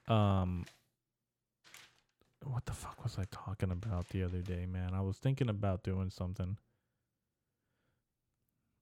Um 0.10 0.66
what 2.44 2.66
the 2.66 2.74
fuck 2.74 3.02
was 3.06 3.18
I 3.18 3.24
talking 3.32 3.72
about 3.72 4.10
the 4.10 4.24
other 4.24 4.42
day, 4.42 4.66
man? 4.66 4.94
I 4.94 5.00
was 5.00 5.18
thinking 5.18 5.48
about 5.48 5.82
doing 5.82 6.10
something 6.10 6.58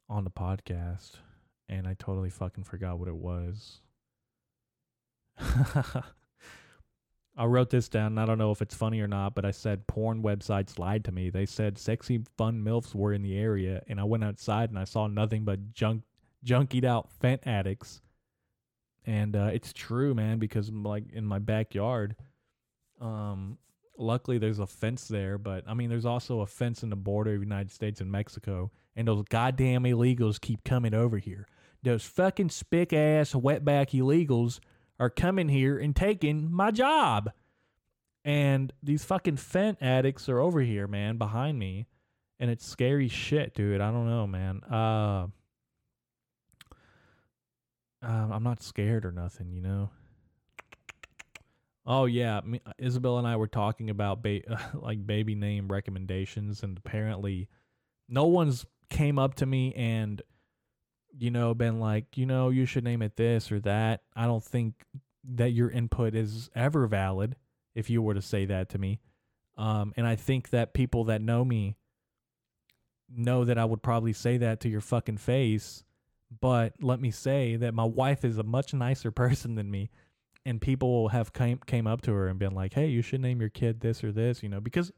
on 0.09 0.23
the 0.23 0.31
podcast 0.31 1.11
and 1.69 1.87
I 1.87 1.93
totally 1.93 2.31
fucking 2.31 2.63
forgot 2.63 2.97
what 2.97 3.07
it 3.07 3.15
was. 3.15 3.81
I 7.37 7.45
wrote 7.45 7.69
this 7.69 7.87
down. 7.87 8.17
I 8.17 8.25
don't 8.25 8.39
know 8.39 8.49
if 8.49 8.63
it's 8.63 8.73
funny 8.73 8.99
or 8.99 9.07
not, 9.07 9.35
but 9.35 9.45
I 9.45 9.51
said 9.51 9.85
porn 9.85 10.23
websites 10.23 10.79
lied 10.79 11.05
to 11.05 11.11
me. 11.11 11.29
They 11.29 11.45
said 11.45 11.77
sexy 11.77 12.23
fun 12.35 12.63
milfs 12.63 12.95
were 12.95 13.13
in 13.13 13.21
the 13.21 13.37
area, 13.37 13.83
and 13.87 13.99
I 13.99 14.05
went 14.05 14.23
outside 14.23 14.71
and 14.71 14.79
I 14.79 14.85
saw 14.85 15.05
nothing 15.05 15.45
but 15.45 15.71
junk, 15.71 16.01
junkied 16.45 16.83
out 16.83 17.11
fent 17.11 17.41
addicts. 17.45 18.01
And 19.05 19.35
uh, 19.35 19.49
it's 19.53 19.73
true, 19.73 20.13
man, 20.13 20.39
because 20.39 20.69
like 20.71 21.11
in 21.11 21.25
my 21.25 21.39
backyard, 21.39 22.15
um, 22.99 23.57
luckily 23.97 24.37
there's 24.37 24.59
a 24.59 24.67
fence 24.67 25.07
there, 25.07 25.37
but 25.37 25.63
I 25.67 25.73
mean 25.73 25.89
there's 25.89 26.05
also 26.05 26.41
a 26.41 26.45
fence 26.45 26.83
in 26.83 26.89
the 26.89 26.95
border 26.95 27.33
of 27.33 27.39
the 27.39 27.45
United 27.45 27.71
States 27.71 28.01
and 28.01 28.11
Mexico, 28.11 28.71
and 28.95 29.07
those 29.07 29.23
goddamn 29.29 29.83
illegals 29.83 30.39
keep 30.39 30.63
coming 30.63 30.93
over 30.93 31.17
here. 31.17 31.47
Those 31.83 32.03
fucking 32.03 32.49
spick 32.49 32.93
ass 32.93 33.31
wetback 33.33 33.89
illegals 33.89 34.59
are 34.99 35.09
coming 35.09 35.49
here 35.49 35.79
and 35.79 35.95
taking 35.95 36.51
my 36.51 36.69
job. 36.69 37.31
And 38.23 38.71
these 38.83 39.03
fucking 39.03 39.37
fent 39.37 39.79
addicts 39.81 40.29
are 40.29 40.39
over 40.39 40.61
here, 40.61 40.87
man, 40.87 41.17
behind 41.17 41.57
me. 41.57 41.87
And 42.39 42.51
it's 42.51 42.67
scary 42.67 43.07
shit, 43.07 43.55
dude. 43.55 43.81
I 43.81 43.89
don't 43.91 44.07
know, 44.07 44.27
man. 44.27 44.61
Uh, 44.63 45.27
uh 48.03 48.29
I'm 48.31 48.43
not 48.43 48.63
scared 48.63 49.05
or 49.05 49.11
nothing, 49.11 49.51
you 49.51 49.61
know. 49.61 49.89
Oh 51.85 52.05
yeah, 52.05 52.41
me, 52.43 52.61
Isabel 52.77 53.17
and 53.17 53.27
I 53.27 53.35
were 53.35 53.47
talking 53.47 53.89
about 53.89 54.21
ba- 54.21 54.41
like 54.73 55.05
baby 55.05 55.35
name 55.35 55.67
recommendations, 55.67 56.63
and 56.63 56.77
apparently, 56.77 57.47
no 58.07 58.25
one's 58.25 58.65
came 58.89 59.17
up 59.17 59.35
to 59.35 59.45
me 59.45 59.73
and 59.75 60.21
you 61.17 61.31
know 61.31 61.53
been 61.53 61.79
like, 61.79 62.17
you 62.17 62.25
know, 62.25 62.49
you 62.49 62.65
should 62.65 62.83
name 62.83 63.01
it 63.01 63.15
this 63.15 63.51
or 63.51 63.59
that. 63.61 64.01
I 64.15 64.25
don't 64.25 64.43
think 64.43 64.85
that 65.23 65.51
your 65.51 65.69
input 65.69 66.15
is 66.15 66.49
ever 66.55 66.87
valid 66.87 67.35
if 67.75 67.89
you 67.89 68.01
were 68.01 68.13
to 68.13 68.21
say 68.21 68.45
that 68.45 68.69
to 68.69 68.77
me. 68.77 68.99
Um, 69.57 69.93
and 69.95 70.07
I 70.07 70.15
think 70.15 70.49
that 70.49 70.73
people 70.73 71.05
that 71.05 71.21
know 71.21 71.45
me 71.45 71.77
know 73.09 73.45
that 73.45 73.57
I 73.57 73.65
would 73.65 73.83
probably 73.83 74.13
say 74.13 74.37
that 74.37 74.59
to 74.61 74.69
your 74.69 74.81
fucking 74.81 75.17
face. 75.17 75.83
But 76.39 76.73
let 76.81 76.99
me 76.99 77.11
say 77.11 77.57
that 77.57 77.73
my 77.73 77.83
wife 77.83 78.23
is 78.23 78.37
a 78.37 78.43
much 78.43 78.73
nicer 78.73 79.11
person 79.11 79.55
than 79.55 79.69
me 79.69 79.89
and 80.45 80.61
people 80.61 81.09
have 81.09 81.33
came 81.33 81.59
came 81.65 81.87
up 81.87 82.01
to 82.01 82.13
her 82.13 82.27
and 82.27 82.39
been 82.39 82.53
like, 82.53 82.73
"Hey, 82.73 82.87
you 82.87 83.01
should 83.01 83.21
name 83.21 83.39
your 83.39 83.49
kid 83.49 83.81
this 83.81 84.03
or 84.03 84.11
this," 84.11 84.41
you 84.41 84.49
know, 84.49 84.59
because 84.59 84.91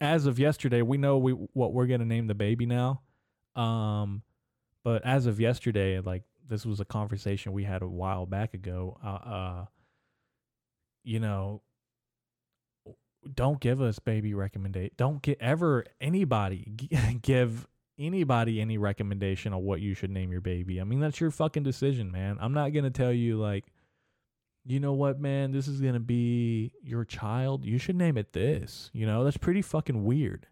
as 0.00 0.26
of 0.26 0.38
yesterday, 0.38 0.82
we 0.82 0.96
know 0.96 1.18
we 1.18 1.32
what 1.32 1.72
we're 1.72 1.86
gonna 1.86 2.04
name 2.04 2.26
the 2.26 2.34
baby 2.34 2.66
now. 2.66 3.02
Um, 3.56 4.22
but 4.84 5.04
as 5.04 5.26
of 5.26 5.40
yesterday, 5.40 6.00
like 6.00 6.22
this 6.48 6.64
was 6.64 6.80
a 6.80 6.84
conversation 6.84 7.52
we 7.52 7.64
had 7.64 7.82
a 7.82 7.88
while 7.88 8.26
back 8.26 8.54
ago. 8.54 8.98
Uh, 9.04 9.08
uh 9.08 9.64
you 11.02 11.20
know, 11.20 11.62
don't 13.34 13.60
give 13.60 13.80
us 13.80 13.98
baby 13.98 14.34
recommendation. 14.34 14.92
Don't 14.96 15.22
get 15.22 15.38
ever 15.40 15.84
anybody 16.00 16.64
give 17.22 17.66
anybody 18.00 18.60
any 18.60 18.78
recommendation 18.78 19.52
on 19.52 19.62
what 19.62 19.80
you 19.80 19.94
should 19.94 20.10
name 20.10 20.32
your 20.32 20.40
baby. 20.40 20.80
I 20.80 20.84
mean, 20.84 21.00
that's 21.00 21.20
your 21.20 21.30
fucking 21.30 21.62
decision, 21.62 22.10
man. 22.10 22.38
I'm 22.40 22.54
not 22.54 22.72
gonna 22.72 22.90
tell 22.90 23.12
you 23.12 23.38
like 23.38 23.66
you 24.64 24.80
know 24.80 24.92
what, 24.92 25.20
man, 25.20 25.52
this 25.52 25.68
is 25.68 25.80
going 25.80 25.94
to 25.94 26.00
be 26.00 26.72
your 26.82 27.04
child. 27.04 27.64
You 27.64 27.78
should 27.78 27.96
name 27.96 28.16
it 28.16 28.32
this. 28.32 28.90
You 28.92 29.06
know, 29.06 29.24
that's 29.24 29.36
pretty 29.36 29.62
fucking 29.62 30.04
weird. 30.04 30.46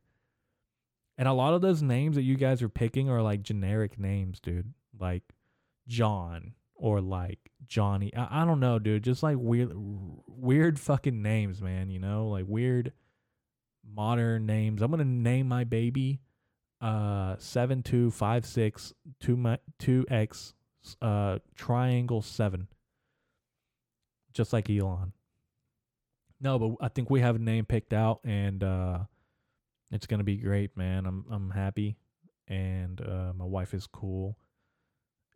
And 1.16 1.28
a 1.28 1.32
lot 1.32 1.54
of 1.54 1.62
those 1.62 1.82
names 1.82 2.16
that 2.16 2.22
you 2.22 2.36
guys 2.36 2.62
are 2.62 2.68
picking 2.68 3.10
are 3.10 3.22
like 3.22 3.42
generic 3.42 3.98
names, 3.98 4.40
dude. 4.40 4.72
Like 4.98 5.24
John 5.86 6.54
or 6.74 7.00
like 7.00 7.50
Johnny. 7.66 8.14
I, 8.14 8.42
I 8.42 8.44
don't 8.44 8.60
know, 8.60 8.78
dude. 8.78 9.04
Just 9.04 9.22
like 9.22 9.36
weird, 9.38 9.72
weird 9.74 10.78
fucking 10.78 11.20
names, 11.20 11.60
man. 11.60 11.90
You 11.90 11.98
know, 11.98 12.28
like 12.28 12.44
weird 12.46 12.92
modern 13.84 14.46
names. 14.46 14.80
I'm 14.80 14.90
gonna 14.90 15.04
name 15.04 15.48
my 15.48 15.64
baby 15.64 16.20
uh 16.80 17.34
seven 17.38 17.82
two 17.82 18.10
five 18.10 18.46
six 18.46 18.92
two 19.20 19.56
two 19.78 20.06
x 20.08 20.54
uh 21.02 21.38
triangle 21.56 22.22
seven 22.22 22.68
just 24.38 24.52
like 24.52 24.70
Elon. 24.70 25.12
No, 26.40 26.58
but 26.58 26.76
I 26.80 26.88
think 26.88 27.10
we 27.10 27.20
have 27.20 27.34
a 27.34 27.40
name 27.40 27.64
picked 27.64 27.92
out, 27.92 28.20
and 28.24 28.62
uh, 28.62 29.00
it's 29.90 30.06
gonna 30.06 30.24
be 30.24 30.36
great, 30.36 30.76
man. 30.76 31.06
I'm 31.06 31.24
I'm 31.30 31.50
happy, 31.50 31.96
and 32.46 33.00
uh, 33.00 33.32
my 33.34 33.44
wife 33.44 33.74
is 33.74 33.88
cool, 33.88 34.38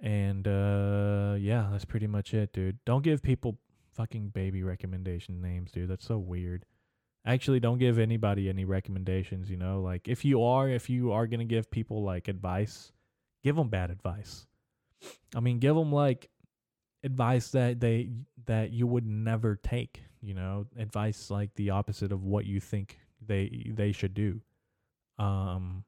and 0.01 0.47
uh, 0.47 1.35
yeah, 1.39 1.69
that's 1.73 1.85
pretty 1.85 2.07
much 2.07 2.33
it, 2.33 2.53
dude. 2.53 2.79
Don't 2.85 3.03
give 3.03 3.23
people 3.23 3.59
fucking 3.93 4.29
baby 4.29 4.63
recommendation 4.63 5.43
names, 5.43 5.73
dude. 5.73 5.91
That's 5.91 6.07
so 6.07 6.19
weird. 6.19 6.65
Actually, 7.25 7.61
don't 7.61 7.79
give 7.79 7.99
anybody 7.99 8.49
any 8.49 8.65
recommendations. 8.65 9.51
You 9.51 9.57
know, 9.57 9.81
like 9.81 10.09
if 10.09 10.25
you 10.25 10.43
are 10.43 10.69
if 10.69 10.91
you 10.91 11.13
are 11.13 11.27
gonna 11.27 11.45
give 11.45 11.71
people 11.71 12.03
like 12.03 12.29
advice, 12.29 12.93
give 13.45 13.57
them 13.57 13.69
bad 13.69 13.91
advice. 13.91 14.47
I 15.35 15.41
mean, 15.41 15.59
give 15.59 15.75
them 15.75 15.93
like 15.93 16.31
advice 17.05 17.51
that 17.51 17.81
they 17.81 18.11
that 18.47 18.73
you 18.73 18.87
would 18.87 19.07
never 19.07 19.57
take 19.57 20.03
you 20.21 20.35
know 20.35 20.67
advice 20.79 21.31
like 21.31 21.55
the 21.55 21.71
opposite 21.71 22.13
of 22.13 22.25
what 22.25 22.47
you 22.47 22.61
think 22.61 22.99
they 23.27 23.71
they 23.75 23.93
should 23.93 24.15
do 24.15 24.41
um 25.19 25.85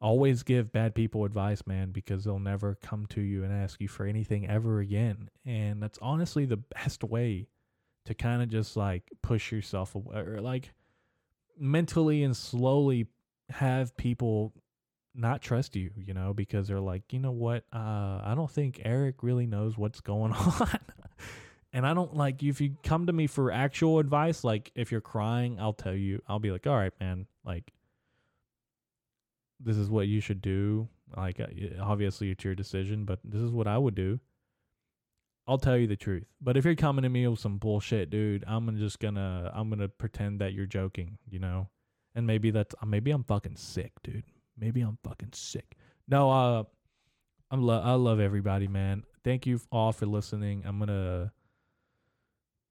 always 0.00 0.42
give 0.42 0.72
bad 0.72 0.94
people 0.94 1.24
advice 1.24 1.62
man 1.66 1.90
because 1.90 2.24
they'll 2.24 2.38
never 2.38 2.78
come 2.82 3.04
to 3.06 3.20
you 3.20 3.44
and 3.44 3.52
ask 3.52 3.80
you 3.80 3.88
for 3.88 4.06
anything 4.06 4.48
ever 4.48 4.80
again 4.80 5.28
and 5.44 5.82
that's 5.82 5.98
honestly 6.00 6.44
the 6.44 6.56
best 6.56 7.04
way 7.04 7.46
to 8.08 8.14
kind 8.14 8.40
of 8.40 8.48
just 8.48 8.74
like 8.74 9.02
push 9.20 9.52
yourself 9.52 9.94
away 9.94 10.16
or 10.16 10.40
like 10.40 10.72
mentally 11.58 12.22
and 12.22 12.34
slowly 12.34 13.06
have 13.50 13.94
people 13.98 14.54
not 15.14 15.42
trust 15.42 15.76
you, 15.76 15.90
you 15.94 16.14
know, 16.14 16.32
because 16.32 16.68
they're 16.68 16.80
like, 16.80 17.12
you 17.12 17.18
know 17.18 17.32
what, 17.32 17.64
uh, 17.70 18.22
I 18.24 18.32
don't 18.34 18.50
think 18.50 18.80
Eric 18.82 19.22
really 19.22 19.46
knows 19.46 19.76
what's 19.76 20.00
going 20.00 20.32
on. 20.32 20.78
and 21.74 21.86
I 21.86 21.92
don't 21.92 22.16
like 22.16 22.42
if 22.42 22.62
you 22.62 22.78
come 22.82 23.08
to 23.08 23.12
me 23.12 23.26
for 23.26 23.52
actual 23.52 23.98
advice, 23.98 24.42
like 24.42 24.72
if 24.74 24.90
you're 24.90 25.02
crying, 25.02 25.60
I'll 25.60 25.74
tell 25.74 25.94
you, 25.94 26.22
I'll 26.26 26.38
be 26.38 26.50
like, 26.50 26.66
all 26.66 26.76
right, 26.76 26.94
man, 26.98 27.26
like 27.44 27.74
this 29.60 29.76
is 29.76 29.90
what 29.90 30.06
you 30.06 30.22
should 30.22 30.40
do. 30.40 30.88
Like, 31.14 31.40
uh, 31.40 31.46
obviously, 31.82 32.30
it's 32.30 32.42
your 32.42 32.54
decision, 32.54 33.04
but 33.04 33.18
this 33.22 33.42
is 33.42 33.50
what 33.50 33.66
I 33.66 33.76
would 33.76 33.94
do. 33.94 34.18
I'll 35.48 35.58
tell 35.58 35.78
you 35.78 35.86
the 35.86 35.96
truth. 35.96 36.26
But 36.42 36.58
if 36.58 36.66
you're 36.66 36.74
coming 36.74 37.04
to 37.04 37.08
me 37.08 37.26
with 37.26 37.40
some 37.40 37.56
bullshit, 37.56 38.10
dude, 38.10 38.44
I'm 38.46 38.76
just 38.78 39.00
gonna 39.00 39.50
I'm 39.54 39.70
gonna 39.70 39.88
pretend 39.88 40.40
that 40.42 40.52
you're 40.52 40.66
joking, 40.66 41.16
you 41.28 41.38
know. 41.38 41.70
And 42.14 42.26
maybe 42.26 42.50
that's 42.50 42.74
uh, 42.82 42.86
maybe 42.86 43.10
I'm 43.10 43.24
fucking 43.24 43.56
sick, 43.56 43.92
dude. 44.04 44.24
Maybe 44.58 44.82
I'm 44.82 44.98
fucking 45.02 45.30
sick. 45.32 45.76
No, 46.06 46.30
uh, 46.30 46.64
I'm 47.50 47.62
lo- 47.62 47.82
I 47.82 47.92
love 47.94 48.20
everybody, 48.20 48.68
man. 48.68 49.04
Thank 49.24 49.46
you 49.46 49.58
all 49.72 49.92
for 49.92 50.04
listening. 50.04 50.64
I'm 50.66 50.78
gonna 50.78 51.32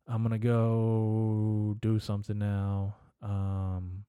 I'm 0.07 0.21
gonna 0.21 0.37
go 0.37 1.75
do 1.81 1.97
something 1.99 2.37
now. 2.37 2.95
Um, 3.23 4.05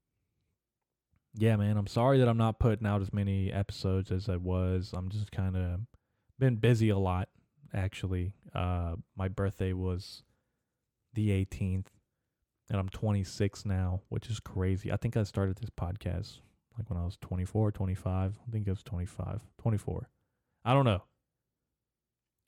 yeah, 1.34 1.56
man, 1.56 1.78
I'm 1.78 1.86
sorry 1.86 2.18
that 2.18 2.28
I'm 2.28 2.36
not 2.36 2.58
putting 2.58 2.86
out 2.86 3.00
as 3.00 3.12
many 3.14 3.50
episodes 3.50 4.10
as 4.10 4.28
I 4.28 4.36
was. 4.36 4.92
I'm 4.94 5.08
just 5.08 5.32
kind 5.32 5.56
of 5.56 5.80
been 6.38 6.56
busy 6.56 6.90
a 6.90 6.98
lot, 6.98 7.28
actually. 7.74 8.32
Uh, 8.54 8.96
my 9.16 9.28
birthday 9.28 9.72
was 9.72 10.22
the 11.14 11.30
18th, 11.30 11.86
and 12.70 12.78
I'm 12.78 12.88
26 12.88 13.64
now, 13.64 14.02
which 14.08 14.28
is 14.28 14.40
crazy. 14.40 14.92
I 14.92 14.96
think 14.96 15.16
I 15.16 15.22
started 15.22 15.56
this 15.56 15.70
podcast 15.70 16.40
like 16.76 16.88
when 16.88 16.98
I 16.98 17.04
was 17.04 17.16
24, 17.20 17.72
25. 17.72 18.34
I 18.46 18.50
think 18.50 18.66
it 18.66 18.70
was 18.70 18.82
25, 18.82 19.40
24. 19.60 20.08
I 20.64 20.74
don't 20.74 20.84
know. 20.84 21.02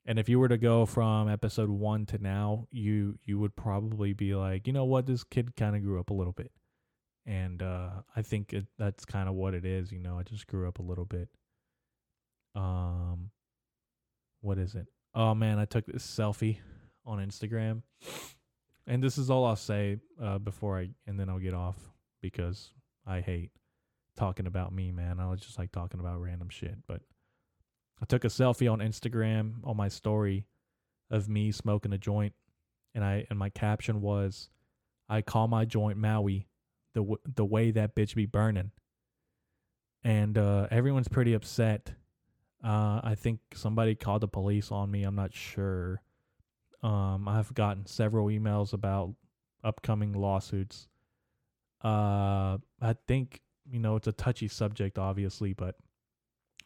And 0.05 0.17
if 0.17 0.29
you 0.29 0.39
were 0.39 0.47
to 0.47 0.57
go 0.57 0.85
from 0.85 1.29
episode 1.29 1.69
one 1.69 2.05
to 2.07 2.17
now, 2.17 2.67
you 2.71 3.19
you 3.23 3.37
would 3.39 3.55
probably 3.55 4.13
be 4.13 4.33
like, 4.33 4.65
you 4.65 4.73
know 4.73 4.85
what, 4.85 5.05
this 5.05 5.23
kid 5.23 5.55
kind 5.55 5.75
of 5.75 5.83
grew 5.83 5.99
up 5.99 6.09
a 6.09 6.13
little 6.13 6.33
bit 6.33 6.51
and 7.25 7.61
uh, 7.61 7.89
I 8.15 8.21
think 8.21 8.53
it, 8.53 8.65
that's 8.77 9.05
kind 9.05 9.29
of 9.29 9.35
what 9.35 9.53
it 9.53 9.65
is. 9.65 9.91
You 9.91 9.99
know, 9.99 10.17
I 10.17 10.23
just 10.23 10.47
grew 10.47 10.67
up 10.67 10.79
a 10.79 10.83
little 10.83 11.05
bit. 11.05 11.29
Um, 12.55 13.31
what 14.41 14.57
is 14.57 14.75
it? 14.75 14.87
Oh 15.13 15.35
man, 15.35 15.59
I 15.59 15.65
took 15.65 15.85
this 15.85 16.05
selfie 16.05 16.57
on 17.05 17.19
Instagram, 17.19 17.81
and 18.87 19.03
this 19.03 19.17
is 19.17 19.29
all 19.29 19.45
I'll 19.45 19.55
say 19.55 19.97
uh, 20.21 20.37
before 20.37 20.79
I 20.79 20.89
and 21.07 21.19
then 21.19 21.29
I'll 21.29 21.39
get 21.39 21.53
off 21.53 21.77
because 22.21 22.71
I 23.05 23.21
hate 23.21 23.51
talking 24.15 24.47
about 24.47 24.73
me, 24.73 24.91
man. 24.91 25.19
I 25.19 25.29
was 25.29 25.41
just 25.41 25.59
like 25.59 25.71
talking 25.71 25.99
about 25.99 26.21
random 26.21 26.49
shit, 26.49 26.75
but 26.87 27.01
I 28.01 28.05
took 28.05 28.23
a 28.23 28.29
selfie 28.29 28.71
on 28.71 28.79
Instagram 28.79 29.55
on 29.63 29.75
my 29.77 29.89
story 29.89 30.45
of 31.09 31.27
me 31.27 31.51
smoking 31.51 31.93
a 31.93 31.97
joint, 31.97 32.33
and 32.95 33.03
I 33.03 33.25
and 33.29 33.37
my 33.37 33.49
caption 33.49 34.01
was, 34.01 34.49
"I 35.09 35.21
call 35.21 35.47
my 35.47 35.65
joint 35.65 35.97
Maui." 35.97 36.47
the 36.93 37.01
w- 37.01 37.19
the 37.35 37.45
way 37.45 37.71
that 37.71 37.95
bitch 37.95 38.15
be 38.15 38.25
burning, 38.25 38.71
and 40.03 40.37
uh, 40.37 40.67
everyone's 40.71 41.07
pretty 41.07 41.33
upset. 41.33 41.93
Uh, 42.63 43.01
I 43.03 43.15
think 43.15 43.39
somebody 43.53 43.95
called 43.95 44.21
the 44.21 44.27
police 44.27 44.71
on 44.71 44.91
me. 44.91 45.03
I'm 45.03 45.15
not 45.15 45.33
sure. 45.33 46.01
Um, 46.83 47.27
I've 47.27 47.53
gotten 47.53 47.85
several 47.85 48.27
emails 48.27 48.73
about 48.73 49.13
upcoming 49.63 50.13
lawsuits. 50.13 50.87
Uh, 51.83 52.57
I 52.79 52.95
think 53.07 53.41
you 53.69 53.79
know 53.79 53.95
it's 53.95 54.07
a 54.07 54.11
touchy 54.11 54.47
subject, 54.47 54.97
obviously, 54.97 55.53
but 55.53 55.75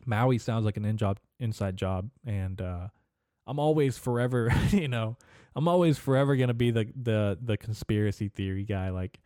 Maui 0.05 0.37
sounds 0.37 0.65
like 0.65 0.77
an 0.77 0.85
in 0.85 0.97
job, 0.97 1.19
inside 1.39 1.77
job, 1.77 2.09
and 2.25 2.61
uh, 2.61 2.87
I'm 3.47 3.59
always 3.59 3.97
forever, 3.97 4.53
you 4.71 4.87
know, 4.87 5.17
I'm 5.55 5.67
always 5.67 5.97
forever 5.97 6.35
gonna 6.35 6.53
be 6.53 6.71
the 6.71 6.87
the 6.95 7.37
the 7.41 7.57
conspiracy 7.57 8.29
theory 8.29 8.63
guy. 8.63 8.89
Like, 8.89 9.19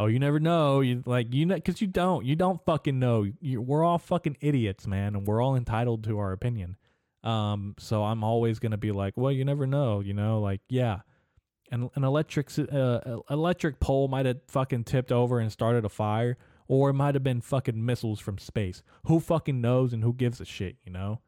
oh, 0.00 0.06
you 0.06 0.18
never 0.18 0.40
know. 0.40 0.80
You 0.80 1.02
like 1.04 1.32
you 1.32 1.46
know 1.46 1.54
because 1.54 1.80
you 1.80 1.86
don't. 1.86 2.24
You 2.24 2.34
don't 2.34 2.64
fucking 2.64 2.98
know. 2.98 3.26
You, 3.40 3.60
we're 3.60 3.84
all 3.84 3.98
fucking 3.98 4.38
idiots, 4.40 4.86
man, 4.86 5.14
and 5.14 5.26
we're 5.26 5.42
all 5.42 5.54
entitled 5.54 6.04
to 6.04 6.18
our 6.18 6.32
opinion. 6.32 6.76
Um, 7.22 7.74
so 7.78 8.02
I'm 8.02 8.24
always 8.24 8.58
gonna 8.58 8.78
be 8.78 8.92
like, 8.92 9.14
well, 9.16 9.30
you 9.30 9.44
never 9.44 9.66
know. 9.66 10.00
You 10.00 10.14
know, 10.14 10.40
like 10.40 10.62
yeah, 10.68 11.00
an 11.70 11.90
an 11.94 12.02
electric 12.02 12.50
uh, 12.58 13.18
electric 13.28 13.78
pole 13.78 14.08
might 14.08 14.26
have 14.26 14.38
fucking 14.48 14.84
tipped 14.84 15.12
over 15.12 15.38
and 15.38 15.52
started 15.52 15.84
a 15.84 15.90
fire, 15.90 16.38
or 16.66 16.90
it 16.90 16.94
might 16.94 17.14
have 17.14 17.24
been 17.24 17.42
fucking 17.42 17.84
missiles 17.84 18.20
from 18.20 18.38
space. 18.38 18.82
Who 19.06 19.20
fucking 19.20 19.60
knows 19.60 19.92
and 19.92 20.02
who 20.02 20.14
gives 20.14 20.40
a 20.40 20.46
shit? 20.46 20.76
You 20.84 20.92
know. 20.92 21.20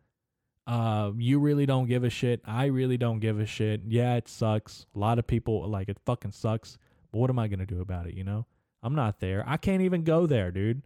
Uh, 0.65 1.11
you 1.19 1.41
really 1.41 1.67
don't 1.67 1.89
give 1.89 2.05
a 2.05 2.09
shit. 2.11 2.41
I 2.45 2.67
really 2.67 2.97
don't 2.97 3.19
give 3.19 3.41
a 3.41 3.47
shit. 3.47 3.81
Yeah, 3.89 4.15
it 4.15 4.29
sucks. 4.29 4.87
A 4.95 4.99
lot 4.99 5.19
of 5.19 5.27
people 5.27 5.69
like 5.69 5.89
it 5.89 5.99
fucking 6.07 6.31
sucks. 6.31 6.79
But 7.11 7.19
what 7.19 7.31
am 7.31 7.39
I 7.41 7.49
gonna 7.49 7.67
do 7.67 7.81
about 7.83 8.07
it? 8.07 8.15
You 8.15 8.25
know. 8.25 8.47
I'm 8.83 8.95
not 8.95 9.21
there. 9.21 9.45
I 9.47 9.57
can't 9.57 9.83
even 9.83 10.03
go 10.03 10.27
there, 10.27 10.51
dude. 10.51 10.83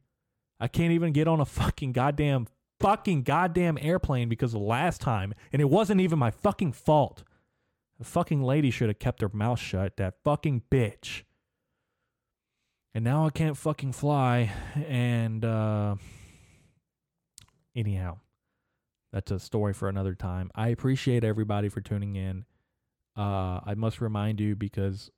I 0.61 0.69
can't 0.69 0.93
even 0.93 1.13
get 1.13 1.29
on 1.29 1.41
a 1.41 1.45
fucking 1.45 1.93
goddamn 1.93 2.47
fucking 2.79 3.23
goddamn 3.23 3.79
airplane 3.81 4.29
because 4.29 4.53
the 4.53 4.59
last 4.59 5.01
time, 5.01 5.35
and 5.53 5.63
it 5.63 5.71
wasn't 5.71 6.01
even 6.01 6.19
my 6.19 6.31
fucking 6.31 6.73
fault. 6.73 7.25
The 7.99 8.05
fucking 8.05 8.43
lady 8.43 8.71
should 8.71 8.89
have 8.89 8.99
kept 8.99 9.23
her 9.23 9.31
mouth 9.33 9.59
shut, 9.59 9.97
that 9.97 10.17
fucking 10.23 10.63
bitch. 10.71 11.23
And 12.95 13.05
now 13.05 13.27
I 13.27 13.31
can't 13.31 13.57
fucking 13.57 13.93
fly. 13.93 14.53
And, 14.87 15.45
uh, 15.45 15.97
anyhow, 17.75 18.19
that's 19.13 19.31
a 19.31 19.39
story 19.39 19.73
for 19.73 19.89
another 19.89 20.15
time. 20.15 20.51
I 20.55 20.69
appreciate 20.69 21.25
everybody 21.25 21.69
for 21.71 21.81
tuning 21.81 22.17
in. 22.17 22.45
Uh, 23.17 23.61
I 23.65 23.75
must 23.77 24.03
remind 24.03 24.41
you 24.41 24.55
because 24.55 25.11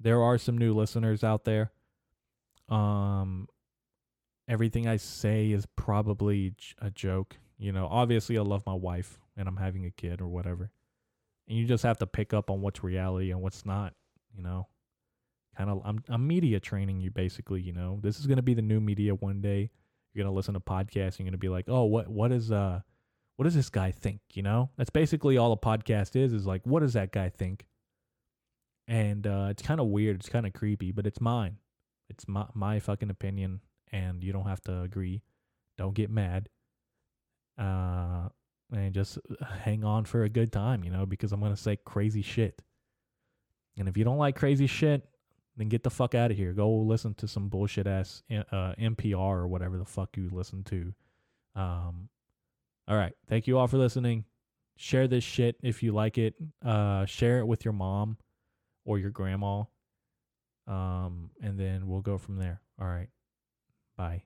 there 0.00 0.22
are 0.22 0.38
some 0.38 0.58
new 0.58 0.74
listeners 0.74 1.22
out 1.22 1.44
there. 1.44 1.70
Um, 2.68 3.48
everything 4.48 4.86
I 4.86 4.96
say 4.96 5.50
is 5.50 5.66
probably 5.76 6.54
a 6.80 6.90
joke. 6.90 7.36
You 7.58 7.72
know, 7.72 7.88
obviously 7.90 8.38
I 8.38 8.42
love 8.42 8.62
my 8.66 8.74
wife 8.74 9.18
and 9.36 9.48
I'm 9.48 9.56
having 9.56 9.86
a 9.86 9.90
kid 9.90 10.20
or 10.20 10.28
whatever. 10.28 10.70
And 11.48 11.56
you 11.56 11.64
just 11.64 11.84
have 11.84 11.98
to 11.98 12.06
pick 12.06 12.34
up 12.34 12.50
on 12.50 12.60
what's 12.60 12.82
reality 12.82 13.30
and 13.30 13.40
what's 13.40 13.64
not, 13.64 13.94
you 14.36 14.42
know. 14.42 14.66
Kind 15.56 15.70
of 15.70 15.80
I'm 15.84 16.02
I'm 16.08 16.26
media 16.26 16.60
training 16.60 17.00
you 17.00 17.10
basically, 17.10 17.62
you 17.62 17.72
know. 17.72 17.98
This 18.02 18.18
is 18.18 18.26
going 18.26 18.36
to 18.36 18.42
be 18.42 18.52
the 18.52 18.62
new 18.62 18.80
media 18.80 19.14
one 19.14 19.40
day. 19.40 19.70
You're 20.12 20.24
going 20.24 20.32
to 20.32 20.36
listen 20.36 20.54
to 20.54 20.60
podcasts 20.60 21.18
and 21.18 21.20
you're 21.20 21.26
going 21.26 21.32
to 21.32 21.38
be 21.38 21.48
like, 21.48 21.66
"Oh, 21.68 21.84
what 21.84 22.08
what 22.08 22.30
is 22.30 22.52
uh 22.52 22.80
what 23.36 23.44
does 23.44 23.54
this 23.54 23.70
guy 23.70 23.90
think?" 23.90 24.20
You 24.34 24.42
know? 24.42 24.70
That's 24.76 24.90
basically 24.90 25.38
all 25.38 25.52
a 25.52 25.56
podcast 25.56 26.14
is 26.14 26.32
is 26.34 26.46
like, 26.46 26.60
"What 26.64 26.80
does 26.80 26.92
that 26.92 27.10
guy 27.10 27.30
think?" 27.30 27.66
And 28.86 29.26
uh 29.26 29.48
it's 29.50 29.62
kind 29.62 29.80
of 29.80 29.86
weird, 29.86 30.16
it's 30.16 30.28
kind 30.28 30.46
of 30.46 30.52
creepy, 30.52 30.92
but 30.92 31.06
it's 31.06 31.20
mine. 31.22 31.56
It's 32.08 32.26
my 32.28 32.46
my 32.54 32.80
fucking 32.80 33.10
opinion, 33.10 33.60
and 33.92 34.22
you 34.22 34.32
don't 34.32 34.46
have 34.46 34.60
to 34.62 34.82
agree. 34.82 35.22
Don't 35.78 35.94
get 35.94 36.10
mad. 36.10 36.48
Uh, 37.58 38.28
and 38.72 38.92
just 38.92 39.18
hang 39.62 39.84
on 39.84 40.04
for 40.04 40.24
a 40.24 40.28
good 40.28 40.52
time, 40.52 40.84
you 40.84 40.90
know, 40.90 41.06
because 41.06 41.32
I'm 41.32 41.40
gonna 41.40 41.56
say 41.56 41.76
crazy 41.84 42.22
shit. 42.22 42.62
And 43.78 43.88
if 43.88 43.96
you 43.96 44.04
don't 44.04 44.18
like 44.18 44.36
crazy 44.36 44.66
shit, 44.66 45.02
then 45.56 45.68
get 45.68 45.82
the 45.82 45.90
fuck 45.90 46.14
out 46.14 46.30
of 46.30 46.36
here. 46.36 46.52
Go 46.52 46.70
listen 46.70 47.14
to 47.14 47.28
some 47.28 47.48
bullshit 47.48 47.86
ass 47.86 48.22
uh, 48.30 48.74
NPR 48.78 49.16
or 49.16 49.48
whatever 49.48 49.78
the 49.78 49.84
fuck 49.84 50.16
you 50.16 50.28
listen 50.32 50.64
to. 50.64 50.94
Um, 51.54 52.08
all 52.88 52.96
right. 52.96 53.12
Thank 53.28 53.46
you 53.46 53.58
all 53.58 53.66
for 53.66 53.78
listening. 53.78 54.24
Share 54.76 55.08
this 55.08 55.24
shit 55.24 55.56
if 55.62 55.82
you 55.82 55.92
like 55.92 56.18
it. 56.18 56.34
Uh, 56.64 57.06
share 57.06 57.38
it 57.38 57.46
with 57.46 57.64
your 57.64 57.72
mom 57.72 58.18
or 58.84 58.98
your 58.98 59.10
grandma. 59.10 59.64
Um, 60.66 61.30
and 61.40 61.58
then 61.58 61.86
we'll 61.86 62.00
go 62.00 62.18
from 62.18 62.36
there. 62.36 62.60
All 62.80 62.86
right. 62.86 63.08
Bye. 63.96 64.24